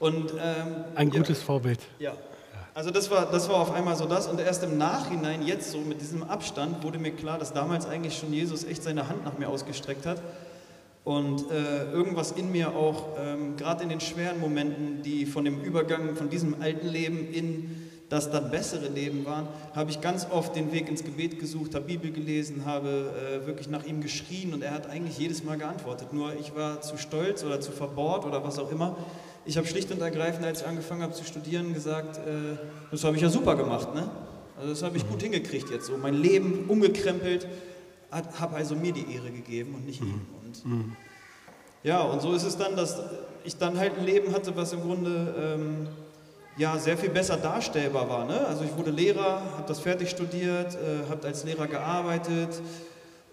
[0.00, 1.80] Und, und ähm, ein gutes ja, Vorbild.
[1.98, 2.12] Ja,
[2.78, 5.78] also das war, das war auf einmal so das und erst im Nachhinein, jetzt so
[5.78, 9.36] mit diesem Abstand, wurde mir klar, dass damals eigentlich schon Jesus echt seine Hand nach
[9.36, 10.22] mir ausgestreckt hat
[11.02, 15.60] und äh, irgendwas in mir auch, ähm, gerade in den schweren Momenten, die von dem
[15.60, 20.54] Übergang von diesem alten Leben in das dann bessere Leben waren, habe ich ganz oft
[20.54, 23.10] den Weg ins Gebet gesucht, habe Bibel gelesen, habe
[23.42, 26.12] äh, wirklich nach ihm geschrien und er hat eigentlich jedes Mal geantwortet.
[26.12, 28.96] Nur ich war zu stolz oder zu verbohrt oder was auch immer,
[29.48, 32.58] ich habe schlicht und ergreifend, als ich angefangen habe zu studieren, gesagt, äh,
[32.90, 34.10] das habe ich ja super gemacht, ne?
[34.58, 35.96] Also das habe ich gut hingekriegt jetzt so.
[35.96, 37.46] Mein Leben umgekrempelt,
[38.10, 40.20] habe also mir die Ehre gegeben und nicht ihm.
[40.44, 40.96] Und mhm.
[41.82, 43.00] ja, und so ist es dann, dass
[43.44, 45.86] ich dann halt ein Leben hatte, was im Grunde ähm,
[46.58, 48.26] ja sehr viel besser darstellbar war.
[48.26, 48.46] Ne?
[48.46, 52.60] Also ich wurde Lehrer, habe das fertig studiert, äh, habe als Lehrer gearbeitet,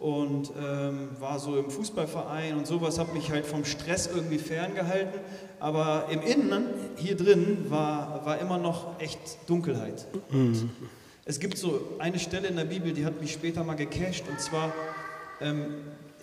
[0.06, 5.20] und ähm, war so im Fußballverein und sowas, habe mich halt vom Stress irgendwie ferngehalten.
[5.60, 10.06] Aber im Innen, hier drin, war, war immer noch echt Dunkelheit.
[10.30, 10.70] Mhm.
[11.26, 14.40] Es gibt so eine Stelle in der Bibel, die hat mich später mal gecasht und
[14.40, 14.72] zwar,
[15.42, 15.74] ähm,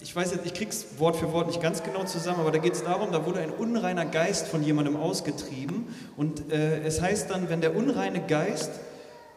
[0.00, 2.74] ich weiß jetzt, ich krieg's Wort für Wort nicht ganz genau zusammen, aber da geht
[2.74, 7.48] es darum, da wurde ein unreiner Geist von jemandem ausgetrieben und äh, es heißt dann,
[7.48, 8.70] wenn der unreine Geist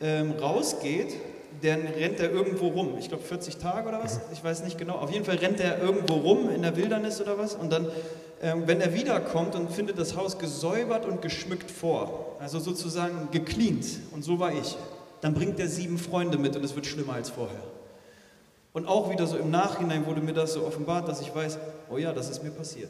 [0.01, 1.15] ähm, rausgeht,
[1.61, 2.95] dann rennt er irgendwo rum.
[2.99, 4.95] Ich glaube 40 Tage oder was, ich weiß nicht genau.
[4.95, 7.55] Auf jeden Fall rennt er irgendwo rum in der Wildernis oder was.
[7.55, 7.87] Und dann,
[8.41, 13.85] ähm, wenn er wiederkommt und findet das Haus gesäubert und geschmückt vor, also sozusagen gecleant,
[14.11, 14.77] und so war ich,
[15.21, 17.63] dann bringt er sieben Freunde mit und es wird schlimmer als vorher.
[18.73, 21.57] Und auch wieder so im Nachhinein wurde mir das so offenbart, dass ich weiß,
[21.89, 22.89] oh ja, das ist mir passiert.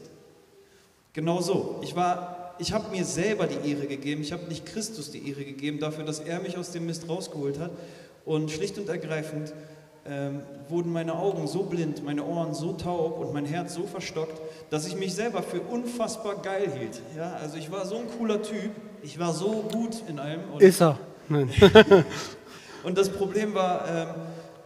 [1.12, 1.80] Genau so.
[1.82, 5.44] Ich war, ich habe mir selber die Ehre gegeben, ich habe nicht Christus die Ehre
[5.44, 7.70] gegeben dafür, dass er mich aus dem Mist rausgeholt hat.
[8.26, 9.54] Und schlicht und ergreifend
[10.04, 14.40] ähm, wurden meine Augen so blind, meine Ohren so taub und mein Herz so verstockt,
[14.68, 17.00] dass ich mich selber für unfassbar geil hielt.
[17.16, 18.72] Ja, also ich war so ein cooler Typ,
[19.02, 20.40] ich war so gut in allem.
[20.58, 20.98] Ist er?
[21.28, 21.50] Nein.
[22.84, 24.08] und das Problem war, ähm,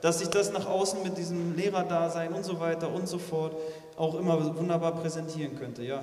[0.00, 3.54] dass ich das nach außen mit diesem Lehrerdasein und so weiter und so fort
[3.96, 5.84] auch immer wunderbar präsentieren könnte.
[5.84, 6.02] Ja.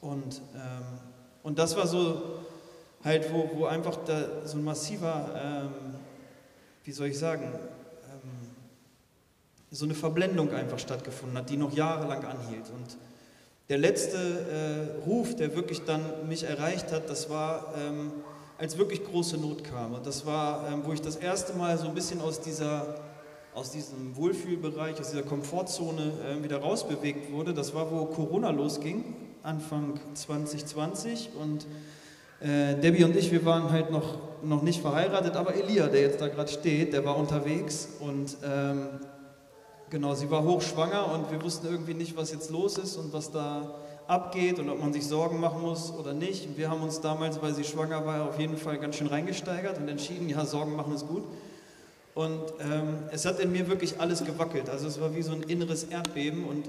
[0.00, 0.98] Und, ähm,
[1.42, 2.22] und das war so
[3.04, 5.89] halt, wo, wo einfach da so ein massiver ähm,
[6.84, 8.50] wie soll ich sagen, ähm,
[9.70, 12.70] so eine Verblendung einfach stattgefunden hat, die noch jahrelang anhielt.
[12.70, 12.96] Und
[13.68, 18.12] der letzte äh, Ruf, der wirklich dann mich erreicht hat, das war, ähm,
[18.58, 19.94] als wirklich große Not kam.
[19.94, 23.00] Und das war, ähm, wo ich das erste Mal so ein bisschen aus dieser
[23.54, 27.52] aus diesem Wohlfühlbereich, aus dieser Komfortzone äh, wieder rausbewegt wurde.
[27.52, 29.04] Das war, wo Corona losging,
[29.42, 31.30] Anfang 2020.
[31.40, 31.66] Und
[32.40, 36.20] Äh, Debbie und ich, wir waren halt noch, noch nicht verheiratet, aber Elia, der jetzt
[36.20, 38.88] da gerade steht, der war unterwegs und ähm,
[39.90, 43.30] genau, sie war hochschwanger und wir wussten irgendwie nicht, was jetzt los ist und was
[43.30, 43.74] da
[44.06, 46.56] abgeht und ob man sich Sorgen machen muss oder nicht.
[46.56, 49.88] Wir haben uns damals, weil sie schwanger war, auf jeden Fall ganz schön reingesteigert und
[49.88, 51.24] entschieden, ja, Sorgen machen ist gut.
[52.14, 54.68] Und ähm, es hat in mir wirklich alles gewackelt.
[54.68, 56.64] Also es war wie so ein inneres Erdbeben und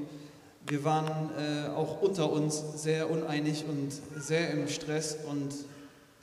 [0.68, 3.91] wir waren äh, auch unter uns sehr uneinig und
[4.22, 5.18] sehr im Stress.
[5.28, 5.53] Und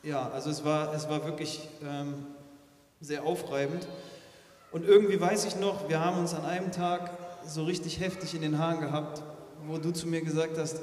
[0.02, 2.14] ja, also es war, es war wirklich ähm,
[3.00, 3.86] sehr aufreibend.
[4.70, 7.10] Und irgendwie weiß ich noch, wir haben uns an einem Tag
[7.46, 9.22] so richtig heftig in den Haaren gehabt,
[9.66, 10.80] wo du zu mir gesagt hast,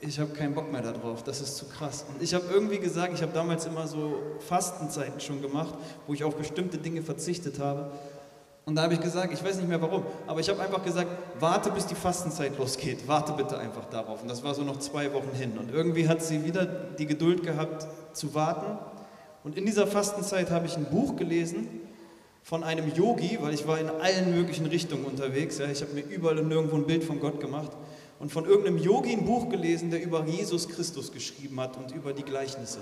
[0.00, 2.06] ich habe keinen Bock mehr darauf, das ist zu krass.
[2.08, 5.74] Und ich habe irgendwie gesagt, ich habe damals immer so Fastenzeiten schon gemacht,
[6.06, 7.90] wo ich auf bestimmte Dinge verzichtet habe.
[8.66, 11.08] Und da habe ich gesagt, ich weiß nicht mehr warum, aber ich habe einfach gesagt,
[11.40, 14.22] warte bis die Fastenzeit losgeht, warte bitte einfach darauf.
[14.22, 15.58] Und das war so noch zwei Wochen hin.
[15.58, 18.78] Und irgendwie hat sie wieder die Geduld gehabt zu warten.
[19.42, 21.68] Und in dieser Fastenzeit habe ich ein Buch gelesen
[22.42, 25.58] von einem Yogi, weil ich war in allen möglichen Richtungen unterwegs.
[25.58, 25.66] Ja.
[25.66, 27.70] Ich habe mir überall und nirgendwo ein Bild von Gott gemacht
[28.18, 32.12] und von irgendeinem Yogi ein Buch gelesen, der über Jesus Christus geschrieben hat und über
[32.12, 32.80] die Gleichnisse.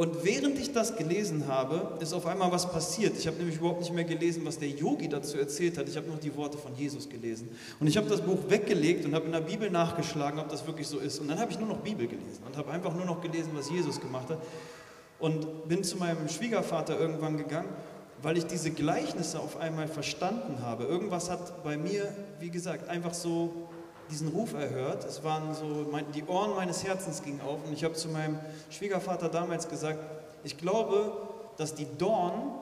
[0.00, 3.18] Und während ich das gelesen habe, ist auf einmal was passiert.
[3.18, 5.90] Ich habe nämlich überhaupt nicht mehr gelesen, was der Yogi dazu erzählt hat.
[5.90, 7.50] Ich habe nur die Worte von Jesus gelesen.
[7.78, 10.88] Und ich habe das Buch weggelegt und habe in der Bibel nachgeschlagen, ob das wirklich
[10.88, 11.18] so ist.
[11.18, 13.68] Und dann habe ich nur noch Bibel gelesen und habe einfach nur noch gelesen, was
[13.68, 14.38] Jesus gemacht hat.
[15.18, 17.68] Und bin zu meinem Schwiegervater irgendwann gegangen,
[18.22, 20.84] weil ich diese Gleichnisse auf einmal verstanden habe.
[20.84, 23.68] Irgendwas hat bei mir, wie gesagt, einfach so
[24.10, 25.04] diesen Ruf erhört.
[25.04, 28.38] Es waren so, die Ohren meines Herzens gingen auf und ich habe zu meinem
[28.70, 29.98] Schwiegervater damals gesagt,
[30.44, 31.12] ich glaube,
[31.56, 32.52] dass die Dorn,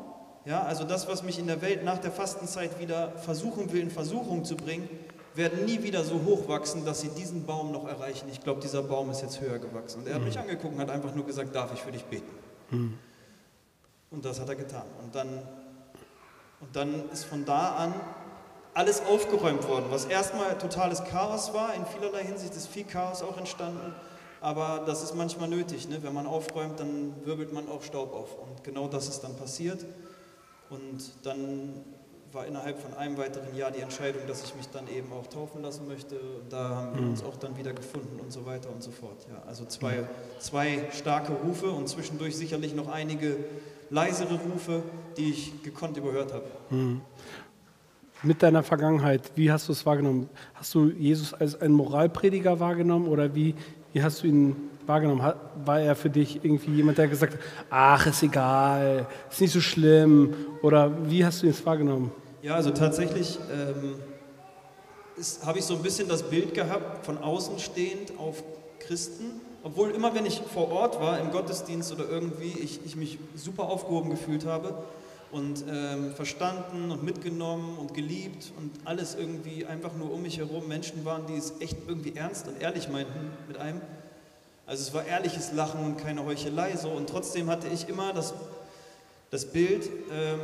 [0.45, 3.91] ja, also das, was mich in der Welt nach der Fastenzeit wieder versuchen will, in
[3.91, 4.89] Versuchung zu bringen,
[5.35, 8.29] werden nie wieder so hoch wachsen, dass sie diesen Baum noch erreichen.
[8.31, 10.01] Ich glaube, dieser Baum ist jetzt höher gewachsen.
[10.01, 10.43] Und er hat mich mhm.
[10.43, 12.33] angeguckt und hat einfach nur gesagt, darf ich für dich beten?
[12.71, 12.99] Mhm.
[14.11, 14.87] Und das hat er getan.
[15.03, 15.29] Und dann,
[16.61, 17.95] und dann ist von da an
[18.79, 21.75] alles aufgeräumt worden, was erstmal totales Chaos war.
[21.75, 23.93] In vielerlei Hinsicht ist viel Chaos auch entstanden.
[24.41, 25.89] Aber das ist manchmal nötig.
[25.89, 25.99] Ne?
[26.01, 28.39] Wenn man aufräumt, dann wirbelt man auch Staub auf.
[28.39, 29.85] Und genau das ist dann passiert.
[30.71, 31.85] Und dann
[32.31, 35.61] war innerhalb von einem weiteren Jahr die Entscheidung, dass ich mich dann eben auch taufen
[35.61, 36.15] lassen möchte.
[36.15, 37.29] Und da haben wir uns mhm.
[37.31, 39.27] auch dann wieder gefunden und so weiter und so fort.
[39.29, 40.09] Ja, also zwei,
[40.39, 43.39] zwei starke Rufe und zwischendurch sicherlich noch einige
[43.91, 44.85] leisere Rufe,
[45.17, 46.47] die ich gekonnt überhört habe.
[48.25, 50.29] Mit deiner Vergangenheit, wie hast du es wahrgenommen?
[50.55, 53.55] Hast du Jesus als einen Moralprediger wahrgenommen oder wie,
[53.93, 54.57] wie hast du ihn
[54.87, 55.23] wahrgenommen?
[55.65, 57.41] War er für dich irgendwie jemand, der gesagt hat,
[57.71, 60.35] ach, ist egal, ist nicht so schlimm?
[60.63, 62.11] Oder wie hast du ihn wahrgenommen?
[62.43, 63.95] Ja, also tatsächlich ähm,
[65.47, 68.43] habe ich so ein bisschen das Bild gehabt, von außen stehend auf
[68.81, 69.41] Christen.
[69.63, 73.65] Obwohl immer, wenn ich vor Ort war, im Gottesdienst oder irgendwie, ich, ich mich super
[73.65, 74.75] aufgehoben gefühlt habe
[75.31, 80.69] und ähm, verstanden und mitgenommen und geliebt und alles irgendwie einfach nur um mich herum
[80.69, 83.81] Menschen waren, die es echt irgendwie ernst und ehrlich meinten mit einem.
[84.67, 88.35] Also es war ehrliches Lachen und keine Heuchelei so und trotzdem hatte ich immer das,
[89.31, 90.41] das Bild, ähm,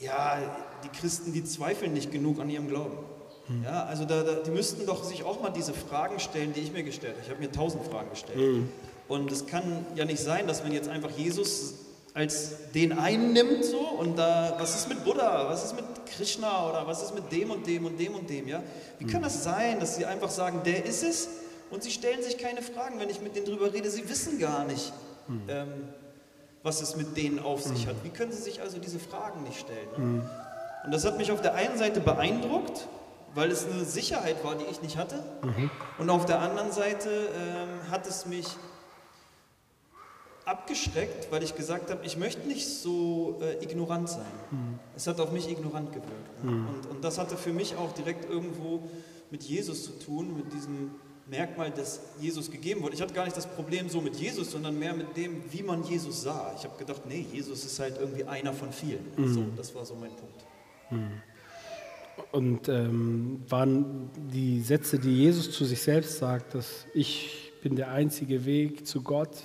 [0.00, 0.38] ja,
[0.84, 2.98] die Christen, die zweifeln nicht genug an ihrem Glauben.
[3.46, 3.62] Hm.
[3.64, 6.72] Ja, also da, da, die müssten doch sich auch mal diese Fragen stellen, die ich
[6.72, 7.24] mir gestellt habe.
[7.24, 8.38] Ich habe mir tausend Fragen gestellt.
[8.38, 8.68] Hm.
[9.08, 11.74] Und es kann ja nicht sein, dass man jetzt einfach Jesus
[12.14, 16.68] als den einen nimmt so und da, was ist mit Buddha, was ist mit Krishna
[16.68, 18.62] oder was ist mit dem und dem und dem und dem, ja?
[18.98, 21.28] Wie kann das sein, dass sie einfach sagen, der ist es
[21.70, 24.64] und sie stellen sich keine Fragen, wenn ich mit denen drüber rede, sie wissen gar
[24.64, 24.92] nicht,
[25.28, 25.42] mhm.
[25.48, 25.88] ähm,
[26.62, 27.90] was es mit denen auf sich mhm.
[27.90, 27.96] hat.
[28.02, 29.88] Wie können sie sich also diese Fragen nicht stellen?
[29.96, 30.04] Ne?
[30.04, 30.30] Mhm.
[30.84, 32.88] Und das hat mich auf der einen Seite beeindruckt,
[33.34, 35.22] weil es eine Sicherheit war, die ich nicht hatte.
[35.42, 35.70] Mhm.
[35.98, 38.46] Und auf der anderen Seite ähm, hat es mich
[40.50, 44.26] abgeschreckt, weil ich gesagt habe, ich möchte nicht so äh, ignorant sein.
[44.50, 44.78] Mhm.
[44.96, 46.44] Es hat auf mich ignorant gewirkt.
[46.44, 46.50] Ne?
[46.50, 46.68] Mhm.
[46.68, 48.82] Und, und das hatte für mich auch direkt irgendwo
[49.30, 50.90] mit Jesus zu tun, mit diesem
[51.28, 52.94] Merkmal, das Jesus gegeben wurde.
[52.94, 55.84] Ich hatte gar nicht das Problem so mit Jesus, sondern mehr mit dem, wie man
[55.84, 56.52] Jesus sah.
[56.58, 59.06] Ich habe gedacht, nee, Jesus ist halt irgendwie einer von vielen.
[59.16, 59.32] Mhm.
[59.32, 60.44] So, das war so mein Punkt.
[60.90, 61.22] Mhm.
[62.32, 67.92] Und ähm, waren die Sätze, die Jesus zu sich selbst sagt, dass ich bin der
[67.92, 69.36] einzige Weg zu Gott,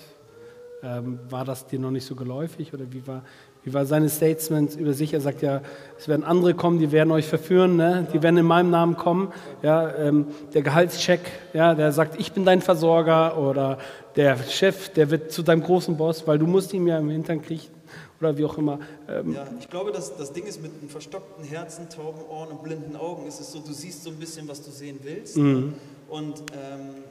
[0.84, 3.24] ähm, war das dir noch nicht so geläufig oder wie war,
[3.64, 5.14] wie war seine Statement über sich?
[5.14, 5.62] Er sagt ja,
[5.98, 8.08] es werden andere kommen, die werden euch verführen, ne?
[8.14, 9.34] die werden in meinem Namen kommen.
[9.64, 11.22] Ja, ähm, der Gehaltscheck,
[11.54, 13.80] ja, der sagt, ich bin dein Versorger oder
[14.16, 17.42] der Chef, der wird zu deinem großen Boss, weil du musst ihn ja im Hintern
[17.42, 17.74] kriechen
[18.20, 18.80] oder wie auch immer.
[19.10, 22.64] Ähm, ja, ich glaube, dass das Ding ist mit einem verstockten Herzen, tauben Ohren und
[22.64, 25.38] blinden Augen, ist es so, du siehst so ein bisschen, was du sehen willst.
[25.38, 25.74] Mhm.
[26.08, 27.04] Und ähm,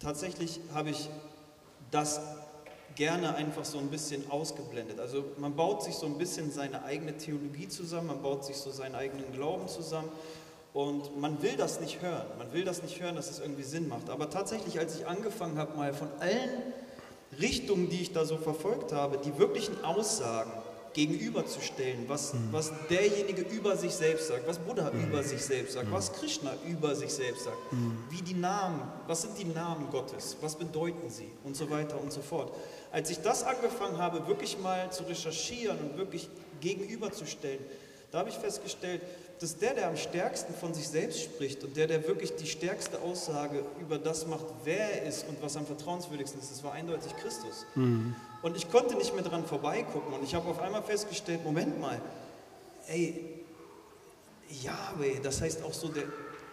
[0.00, 1.10] tatsächlich habe ich
[1.90, 2.20] das
[2.96, 4.98] gerne einfach so ein bisschen ausgeblendet.
[4.98, 8.70] Also man baut sich so ein bisschen seine eigene Theologie zusammen, man baut sich so
[8.70, 10.08] seinen eigenen Glauben zusammen
[10.72, 12.26] und man will das nicht hören.
[12.38, 14.10] Man will das nicht hören, dass es irgendwie Sinn macht.
[14.10, 16.50] Aber tatsächlich, als ich angefangen habe, mal von allen
[17.38, 20.50] Richtungen, die ich da so verfolgt habe, die wirklichen Aussagen
[20.96, 22.48] gegenüberzustellen, was, mhm.
[22.52, 25.08] was derjenige über sich selbst sagt, was Buddha mhm.
[25.08, 25.92] über sich selbst sagt, mhm.
[25.92, 27.98] was Krishna über sich selbst sagt, mhm.
[28.08, 32.12] wie die Namen, was sind die Namen Gottes, was bedeuten sie und so weiter und
[32.12, 32.50] so fort.
[32.92, 36.28] Als ich das angefangen habe, wirklich mal zu recherchieren und wirklich
[36.60, 37.60] gegenüberzustellen,
[38.10, 39.02] da habe ich festgestellt,
[39.40, 43.00] dass der, der am stärksten von sich selbst spricht und der, der wirklich die stärkste
[43.00, 47.14] Aussage über das macht, wer er ist und was am vertrauenswürdigsten ist, das war eindeutig
[47.16, 47.66] Christus.
[47.74, 48.14] Mhm.
[48.42, 52.00] Und ich konnte nicht mehr dran vorbeigucken und ich habe auf einmal festgestellt, Moment mal,
[52.88, 53.42] ey,
[54.62, 56.04] Yahweh, das heißt auch so der,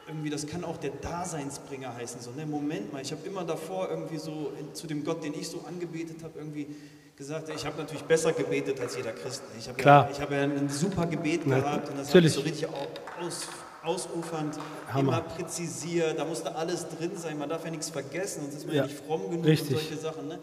[0.07, 2.21] irgendwie, das kann auch der Daseinsbringer heißen.
[2.21, 5.33] So, ne, Moment mal, ich habe immer davor irgendwie so in, zu dem Gott, den
[5.33, 6.67] ich so angebetet habe, irgendwie
[7.15, 9.43] gesagt, ich habe natürlich besser gebetet als jeder Christ.
[9.57, 12.41] Ich habe ja, hab ja ein super Gebet Na, gehabt und das habe ich so
[12.41, 13.47] richtig aus,
[13.83, 14.99] ausufernd, Hammer.
[14.99, 18.75] immer präzisiert, da musste alles drin sein, man darf ja nichts vergessen, sonst ist man
[18.75, 19.71] ja, nicht fromm genug richtig.
[19.71, 20.27] und solche Sachen.
[20.27, 20.39] Ne?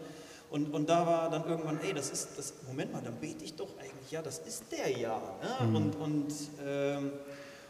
[0.49, 3.55] Und, und da war dann irgendwann, ey, das ist, das, Moment mal, dann bete ich
[3.55, 5.21] doch eigentlich, ja, das ist der ja.
[5.41, 5.67] Ne?
[5.67, 5.75] Mhm.
[5.75, 6.33] Und, und,
[6.65, 7.11] ähm,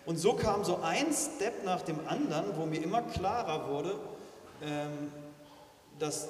[0.06, 3.96] und so kam so ein Step nach dem anderen, wo mir immer klarer wurde,
[4.64, 5.12] ähm,
[6.00, 6.28] dass,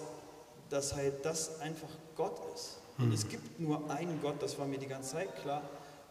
[0.69, 2.77] dass halt das einfach Gott ist.
[2.97, 3.13] Und mhm.
[3.13, 5.61] es gibt nur einen Gott, das war mir die ganze Zeit klar,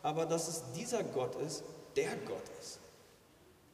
[0.03, 1.63] aber dass es dieser Gott ist,
[1.97, 2.79] der Gott ist.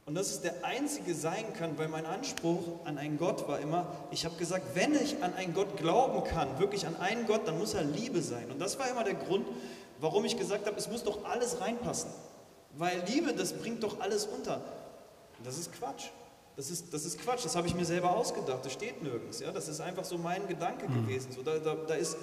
[0.06, 3.86] Und dass es der einzige sein kann, weil mein Anspruch an einen Gott war immer,
[4.12, 7.58] ich habe gesagt, wenn ich an einen Gott glauben kann, wirklich an einen Gott, dann
[7.58, 8.50] muss er Liebe sein.
[8.50, 9.46] Und das war immer der Grund,
[10.00, 12.10] warum ich gesagt habe, es muss doch alles reinpassen.
[12.76, 14.56] Weil Liebe, das bringt doch alles unter.
[15.38, 16.08] Und das ist Quatsch.
[16.56, 19.40] Das ist, das ist Quatsch, das habe ich mir selber ausgedacht, das steht nirgends.
[19.40, 19.52] Ja?
[19.52, 21.06] Das ist einfach so mein Gedanke mhm.
[21.06, 21.32] gewesen.
[21.32, 22.16] So, da, da, da, ist,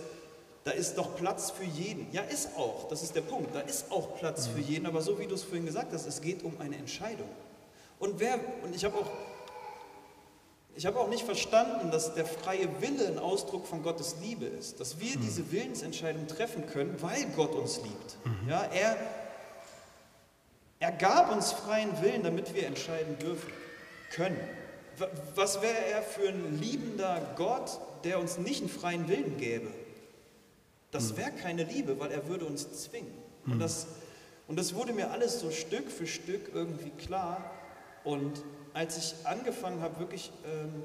[0.64, 2.12] da ist doch Platz für jeden.
[2.12, 3.56] Ja, ist auch, das ist der Punkt.
[3.56, 4.54] Da ist auch Platz mhm.
[4.54, 7.30] für jeden, aber so wie du es vorhin gesagt hast, es geht um eine Entscheidung.
[7.99, 9.12] Und, wer, und ich habe auch,
[10.84, 14.80] hab auch nicht verstanden, dass der freie Wille ein Ausdruck von Gottes Liebe ist.
[14.80, 15.22] Dass wir mhm.
[15.22, 18.18] diese Willensentscheidung treffen können, weil Gott uns liebt.
[18.26, 18.49] Mhm.
[18.49, 18.97] Ja, er,
[20.84, 23.49] er gab uns freien Willen, damit wir entscheiden dürfen,
[24.11, 24.38] können.
[25.34, 29.69] Was wäre er für ein liebender Gott, der uns nicht einen freien Willen gäbe?
[30.91, 31.17] Das mhm.
[31.17, 33.13] wäre keine Liebe, weil er würde uns zwingen.
[33.45, 33.88] Und das,
[34.49, 37.49] und das wurde mir alles so Stück für Stück irgendwie klar.
[38.03, 40.84] Und als ich angefangen habe, wirklich ähm,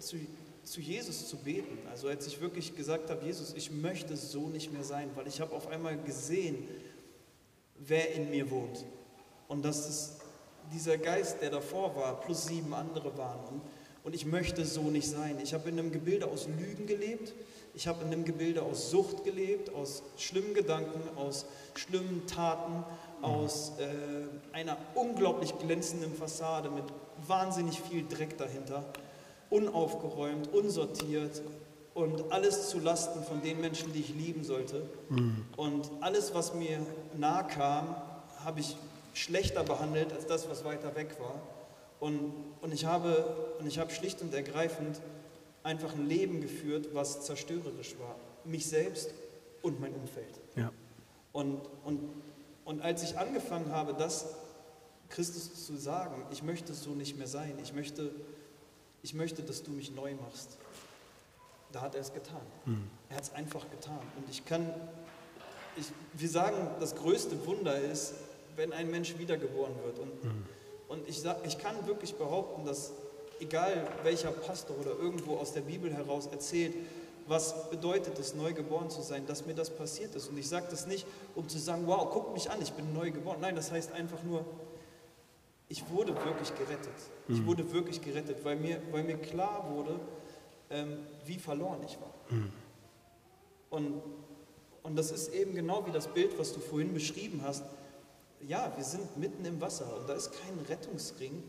[0.00, 0.16] zu,
[0.64, 4.72] zu Jesus zu beten, also als ich wirklich gesagt habe, Jesus, ich möchte so nicht
[4.72, 6.66] mehr sein, weil ich habe auf einmal gesehen,
[7.78, 8.84] wer in mir wohnt.
[9.52, 10.12] Und dass es
[10.72, 13.44] dieser Geist, der davor war, plus sieben andere waren.
[13.50, 13.60] Und,
[14.02, 15.38] und ich möchte so nicht sein.
[15.42, 17.34] Ich habe in einem Gebilde aus Lügen gelebt.
[17.74, 21.44] Ich habe in einem Gebilde aus Sucht gelebt, aus schlimmen Gedanken, aus
[21.74, 22.82] schlimmen Taten,
[23.20, 26.84] aus äh, einer unglaublich glänzenden Fassade mit
[27.26, 28.84] wahnsinnig viel Dreck dahinter,
[29.50, 31.42] unaufgeräumt, unsortiert
[31.92, 34.82] und alles zu Lasten von den Menschen, die ich lieben sollte.
[35.10, 35.44] Mhm.
[35.58, 36.78] Und alles, was mir
[37.18, 37.94] nahe kam,
[38.44, 38.78] habe ich
[39.14, 41.40] schlechter behandelt als das, was weiter weg war.
[42.00, 45.00] Und, und, ich habe, und ich habe schlicht und ergreifend
[45.62, 48.16] einfach ein Leben geführt, was zerstörerisch war.
[48.44, 49.10] Mich selbst
[49.62, 50.40] und mein Umfeld.
[50.56, 50.72] Ja.
[51.32, 52.00] Und, und
[52.64, 54.26] und als ich angefangen habe, das
[55.08, 58.10] Christus zu sagen, ich möchte so nicht mehr sein, ich möchte,
[59.02, 60.56] ich möchte, dass du mich neu machst,
[61.72, 62.42] da hat er es getan.
[62.64, 62.88] Mhm.
[63.10, 64.00] Er hat es einfach getan.
[64.16, 64.72] Und ich kann,
[65.76, 68.14] ich, wir sagen, das größte Wunder ist,
[68.56, 69.98] wenn ein Mensch wiedergeboren wird.
[69.98, 70.44] Und, mhm.
[70.88, 72.92] und ich, sag, ich kann wirklich behaupten, dass
[73.40, 76.74] egal welcher Pastor oder irgendwo aus der Bibel heraus erzählt,
[77.26, 80.28] was bedeutet es, neu geboren zu sein, dass mir das passiert ist.
[80.28, 83.10] Und ich sage das nicht, um zu sagen, wow, guck mich an, ich bin neu
[83.10, 83.38] geboren.
[83.40, 84.44] Nein, das heißt einfach nur,
[85.68, 86.92] ich wurde wirklich gerettet.
[87.28, 87.46] Ich mhm.
[87.46, 89.98] wurde wirklich gerettet, weil mir, weil mir klar wurde,
[90.70, 92.12] ähm, wie verloren ich war.
[92.28, 92.52] Mhm.
[93.70, 94.02] Und,
[94.82, 97.64] und das ist eben genau wie das Bild, was du vorhin beschrieben hast.
[98.48, 101.42] Ja, wir sind mitten im Wasser und da ist kein Rettungsring,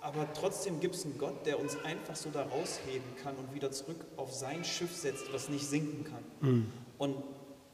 [0.00, 3.70] aber trotzdem gibt es einen Gott, der uns einfach so da rausheben kann und wieder
[3.72, 6.24] zurück auf sein Schiff setzt, was nicht sinken kann.
[6.40, 6.72] Mhm.
[6.98, 7.16] Und,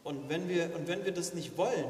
[0.03, 1.87] und, wenn wir, und wenn wir das nicht wollen,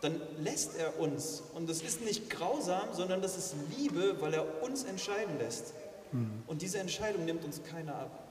[0.00, 1.42] dann lässt er uns.
[1.54, 5.74] Und das ist nicht grausam, sondern das ist Liebe, weil er uns entscheiden lässt.
[6.12, 6.42] Mhm.
[6.46, 8.25] Und diese Entscheidung nimmt uns keiner ab.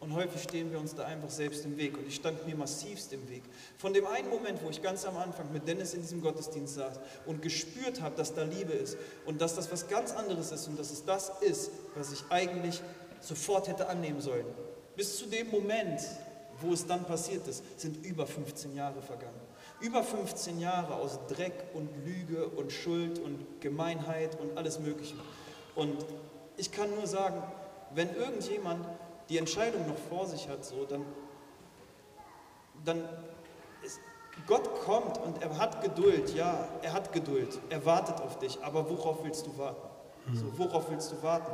[0.00, 1.96] Und häufig stehen wir uns da einfach selbst im Weg.
[1.96, 3.42] Und ich stand mir massivst im Weg.
[3.78, 7.00] Von dem einen Moment, wo ich ganz am Anfang mit Dennis in diesem Gottesdienst saß
[7.24, 10.78] und gespürt habe, dass da Liebe ist und dass das was ganz anderes ist und
[10.78, 12.82] dass es das ist, was ich eigentlich
[13.20, 14.46] sofort hätte annehmen sollen.
[14.94, 16.00] bis zu dem Moment,
[16.60, 19.40] wo es dann passiert ist, sind über 15 Jahre vergangen.
[19.80, 25.16] Über 15 Jahre aus Dreck und Lüge und Schuld und Gemeinheit und alles Mögliche.
[25.74, 26.04] Und
[26.56, 27.42] ich kann nur sagen,
[27.94, 28.86] wenn irgendjemand
[29.28, 31.04] die Entscheidung noch vor sich hat, so, dann,
[32.84, 33.02] dann
[33.84, 34.00] ist,
[34.46, 38.88] Gott kommt und er hat Geduld, ja, er hat Geduld, er wartet auf dich, aber
[38.88, 39.88] worauf willst du warten?
[40.34, 41.52] So, worauf willst du warten?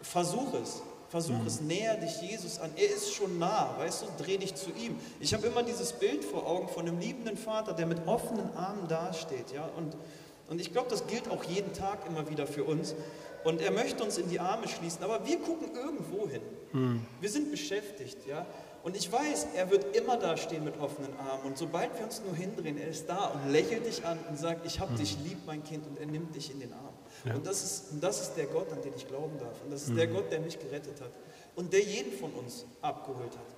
[0.00, 2.70] Versuch es, versuch es, näher dich Jesus an.
[2.76, 4.98] Er ist schon nah, weißt du, dreh dich zu ihm.
[5.20, 8.88] Ich habe immer dieses Bild vor Augen von einem liebenden Vater, der mit offenen Armen
[8.88, 9.96] dasteht, ja, und,
[10.48, 12.94] und ich glaube, das gilt auch jeden Tag immer wieder für uns.
[13.44, 16.42] Und er möchte uns in die Arme schließen, aber wir gucken irgendwo hin.
[16.72, 17.00] Hm.
[17.20, 18.44] Wir sind beschäftigt, ja.
[18.82, 21.44] Und ich weiß, er wird immer da stehen mit offenen Armen.
[21.44, 24.66] Und sobald wir uns nur hindrehen, er ist da und lächelt dich an und sagt,
[24.66, 24.98] ich habe hm.
[24.98, 26.94] dich lieb, mein Kind, und er nimmt dich in den Arm.
[27.24, 27.34] Ja.
[27.34, 29.62] Und, das ist, und das ist der Gott, an den ich glauben darf.
[29.64, 29.96] Und das ist hm.
[29.96, 31.10] der Gott, der mich gerettet hat.
[31.54, 33.55] Und der jeden von uns abgeholt hat.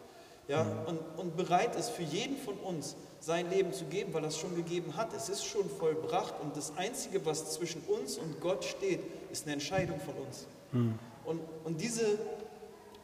[0.49, 4.29] Ja, und, und bereit ist, für jeden von uns sein Leben zu geben, weil er
[4.29, 5.13] es schon gegeben hat.
[5.13, 9.55] Es ist schon vollbracht und das Einzige, was zwischen uns und Gott steht, ist eine
[9.55, 10.47] Entscheidung von uns.
[10.73, 10.99] Hm.
[11.27, 12.19] Und, und, diese,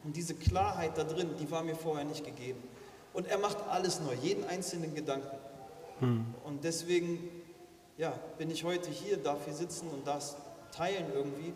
[0.03, 2.63] und diese Klarheit da drin, die war mir vorher nicht gegeben.
[3.13, 5.37] Und er macht alles neu, jeden einzelnen Gedanken.
[5.99, 6.25] Hm.
[6.43, 7.29] Und deswegen
[7.97, 10.35] ja, bin ich heute hier, darf hier sitzen und das
[10.71, 11.53] teilen irgendwie.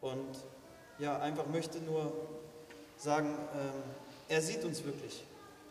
[0.00, 0.44] Und
[0.98, 2.12] ja, einfach möchte nur
[2.96, 3.82] sagen, ähm,
[4.28, 5.22] er sieht uns wirklich.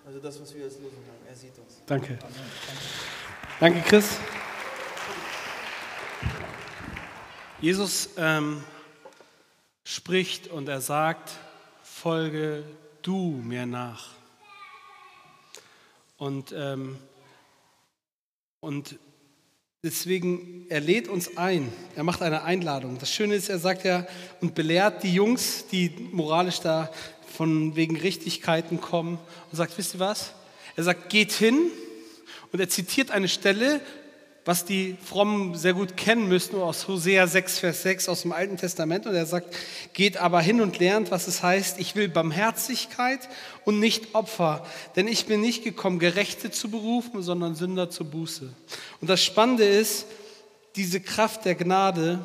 [0.05, 1.81] Also das, was wir als Lösung haben, er sieht uns.
[1.85, 2.17] Danke.
[2.21, 2.35] Amen.
[3.59, 4.17] Danke, Chris.
[7.59, 8.63] Jesus ähm,
[9.83, 11.31] spricht und er sagt,
[11.83, 12.63] folge
[13.01, 14.11] du mir nach.
[16.17, 16.97] Und, ähm,
[18.59, 18.97] und
[19.83, 22.97] deswegen, er lädt uns ein, er macht eine Einladung.
[22.99, 24.07] Das Schöne ist, er sagt ja
[24.41, 26.91] und belehrt die Jungs, die moralisch da
[27.27, 29.19] von wegen Richtigkeiten kommen
[29.51, 30.33] und sagt, wisst ihr was?
[30.75, 31.57] Er sagt, geht hin
[32.51, 33.81] und er zitiert eine Stelle
[34.47, 38.55] was die Frommen sehr gut kennen müssten, aus Hosea 6, Vers 6 aus dem Alten
[38.55, 39.05] Testament.
[39.05, 39.53] Und er sagt,
[39.91, 43.27] geht aber hin und lernt, was es heißt, ich will Barmherzigkeit
[43.65, 44.65] und nicht Opfer,
[44.95, 48.49] denn ich bin nicht gekommen, Gerechte zu berufen, sondern Sünder zur Buße.
[49.01, 50.05] Und das Spannende ist,
[50.77, 52.23] diese Kraft der Gnade,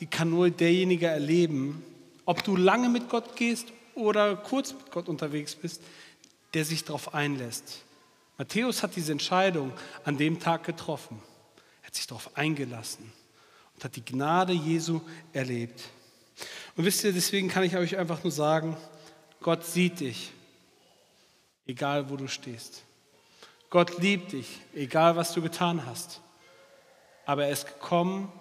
[0.00, 1.84] die kann nur derjenige erleben,
[2.24, 5.82] ob du lange mit Gott gehst oder kurz mit Gott unterwegs bist,
[6.54, 7.82] der sich darauf einlässt.
[8.38, 9.72] Matthäus hat diese Entscheidung
[10.04, 11.20] an dem Tag getroffen
[11.92, 13.12] hat sich darauf eingelassen
[13.74, 15.02] und hat die Gnade Jesu
[15.34, 15.90] erlebt.
[16.74, 18.78] Und wisst ihr, deswegen kann ich euch einfach nur sagen,
[19.42, 20.32] Gott sieht dich,
[21.66, 22.82] egal wo du stehst.
[23.68, 26.22] Gott liebt dich, egal was du getan hast.
[27.26, 28.32] Aber er ist gekommen,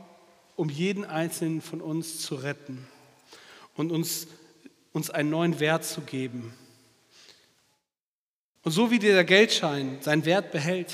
[0.55, 2.87] um jeden einzelnen von uns zu retten
[3.75, 4.27] und uns,
[4.93, 6.53] uns einen neuen Wert zu geben.
[8.63, 10.93] Und so wie dieser Geldschein seinen Wert behält,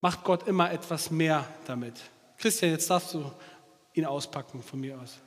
[0.00, 1.94] macht Gott immer etwas mehr damit.
[2.38, 3.30] Christian, jetzt darfst du
[3.94, 5.18] ihn auspacken von mir aus.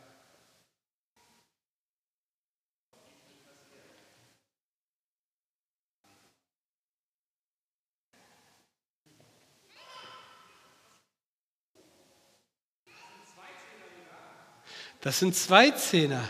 [15.01, 16.23] Das sind zwei Zehner.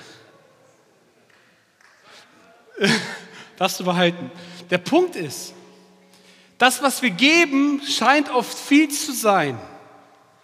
[3.58, 4.32] Darfst du behalten.
[4.70, 5.54] Der Punkt ist,
[6.58, 9.60] das, was wir geben, scheint oft viel zu sein.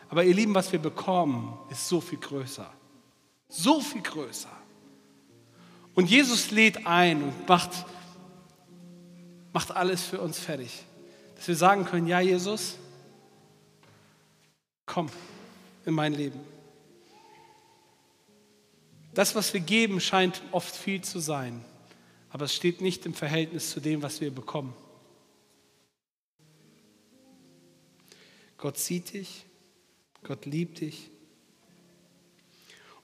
[0.09, 2.69] Aber ihr Lieben, was wir bekommen, ist so viel größer.
[3.47, 4.49] So viel größer.
[5.95, 7.71] Und Jesus lädt ein und macht,
[9.53, 10.83] macht alles für uns fertig.
[11.35, 12.75] Dass wir sagen können, ja Jesus,
[14.85, 15.09] komm
[15.85, 16.39] in mein Leben.
[19.13, 21.63] Das, was wir geben, scheint oft viel zu sein,
[22.29, 24.73] aber es steht nicht im Verhältnis zu dem, was wir bekommen.
[28.57, 29.45] Gott sieht dich,
[30.23, 31.09] Gott liebt dich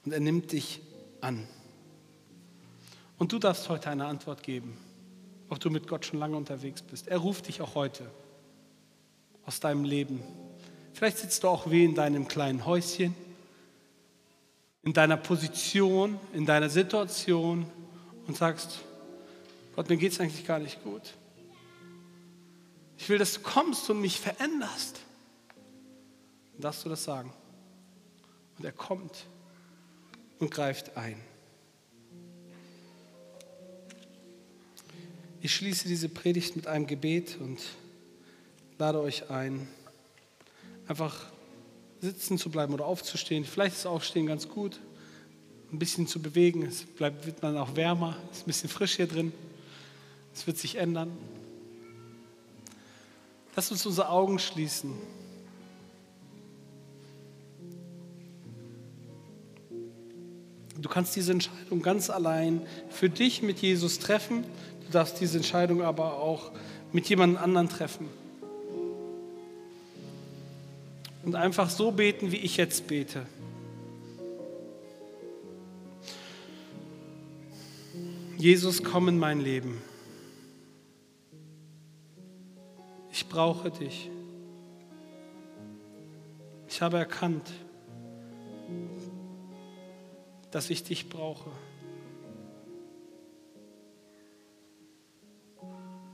[0.04, 0.80] und er nimmt dich
[1.20, 1.48] an.
[3.18, 4.76] Und du darfst heute eine Antwort geben,
[5.48, 7.08] ob du mit Gott schon lange unterwegs bist.
[7.08, 8.10] Er ruft dich auch heute
[9.46, 10.22] aus deinem Leben.
[10.92, 13.14] Vielleicht sitzt du auch wie in deinem kleinen Häuschen,
[14.82, 17.66] in deiner Position, in deiner Situation
[18.26, 18.80] und sagst,
[19.76, 21.02] Gott, mir geht es eigentlich gar nicht gut.
[22.96, 25.00] Ich will, dass du kommst und mich veränderst.
[26.58, 27.30] Darfst du das sagen?
[28.56, 29.26] Und er kommt
[30.38, 31.20] und greift ein.
[35.42, 37.60] Ich schließe diese Predigt mit einem Gebet und
[38.78, 39.68] lade euch ein,
[40.88, 41.26] einfach
[42.00, 43.44] sitzen zu bleiben oder aufzustehen.
[43.44, 44.80] Vielleicht ist Aufstehen ganz gut.
[45.70, 46.62] ein bisschen zu bewegen.
[46.62, 49.34] Es bleibt, wird man auch wärmer, es ist ein bisschen frisch hier drin.
[50.36, 51.10] Es wird sich ändern.
[53.56, 54.92] Lass uns unsere Augen schließen.
[60.78, 62.60] Du kannst diese Entscheidung ganz allein
[62.90, 64.44] für dich mit Jesus treffen.
[64.84, 66.52] Du darfst diese Entscheidung aber auch
[66.92, 68.06] mit jemand anderen treffen.
[71.24, 73.24] Und einfach so beten, wie ich jetzt bete.
[78.36, 79.80] Jesus, komm in mein Leben.
[83.26, 84.08] Ich brauche dich.
[86.68, 87.52] Ich habe erkannt,
[90.52, 91.50] dass ich dich brauche.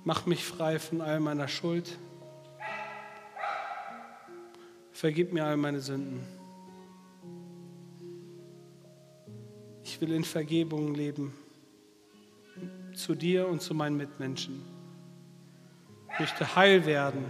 [0.04, 1.98] Mach mich frei von all meiner Schuld.
[4.92, 6.26] Vergib mir all meine Sünden.
[9.84, 11.34] Ich will in Vergebung leben,
[12.94, 14.71] zu dir und zu meinen Mitmenschen.
[16.18, 17.24] Möchte heil werden,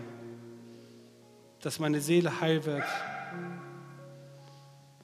[1.60, 2.84] dass meine Seele heil wird.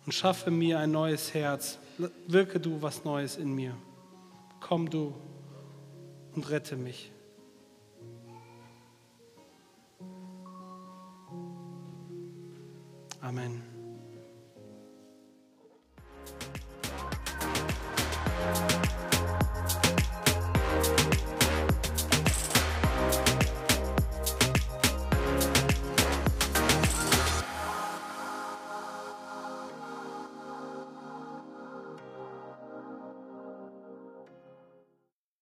[0.05, 1.79] Und schaffe mir ein neues Herz.
[2.27, 3.75] Wirke du was Neues in mir.
[4.61, 5.15] Komm du
[6.35, 7.13] und rette mich.
[13.21, 13.78] Amen.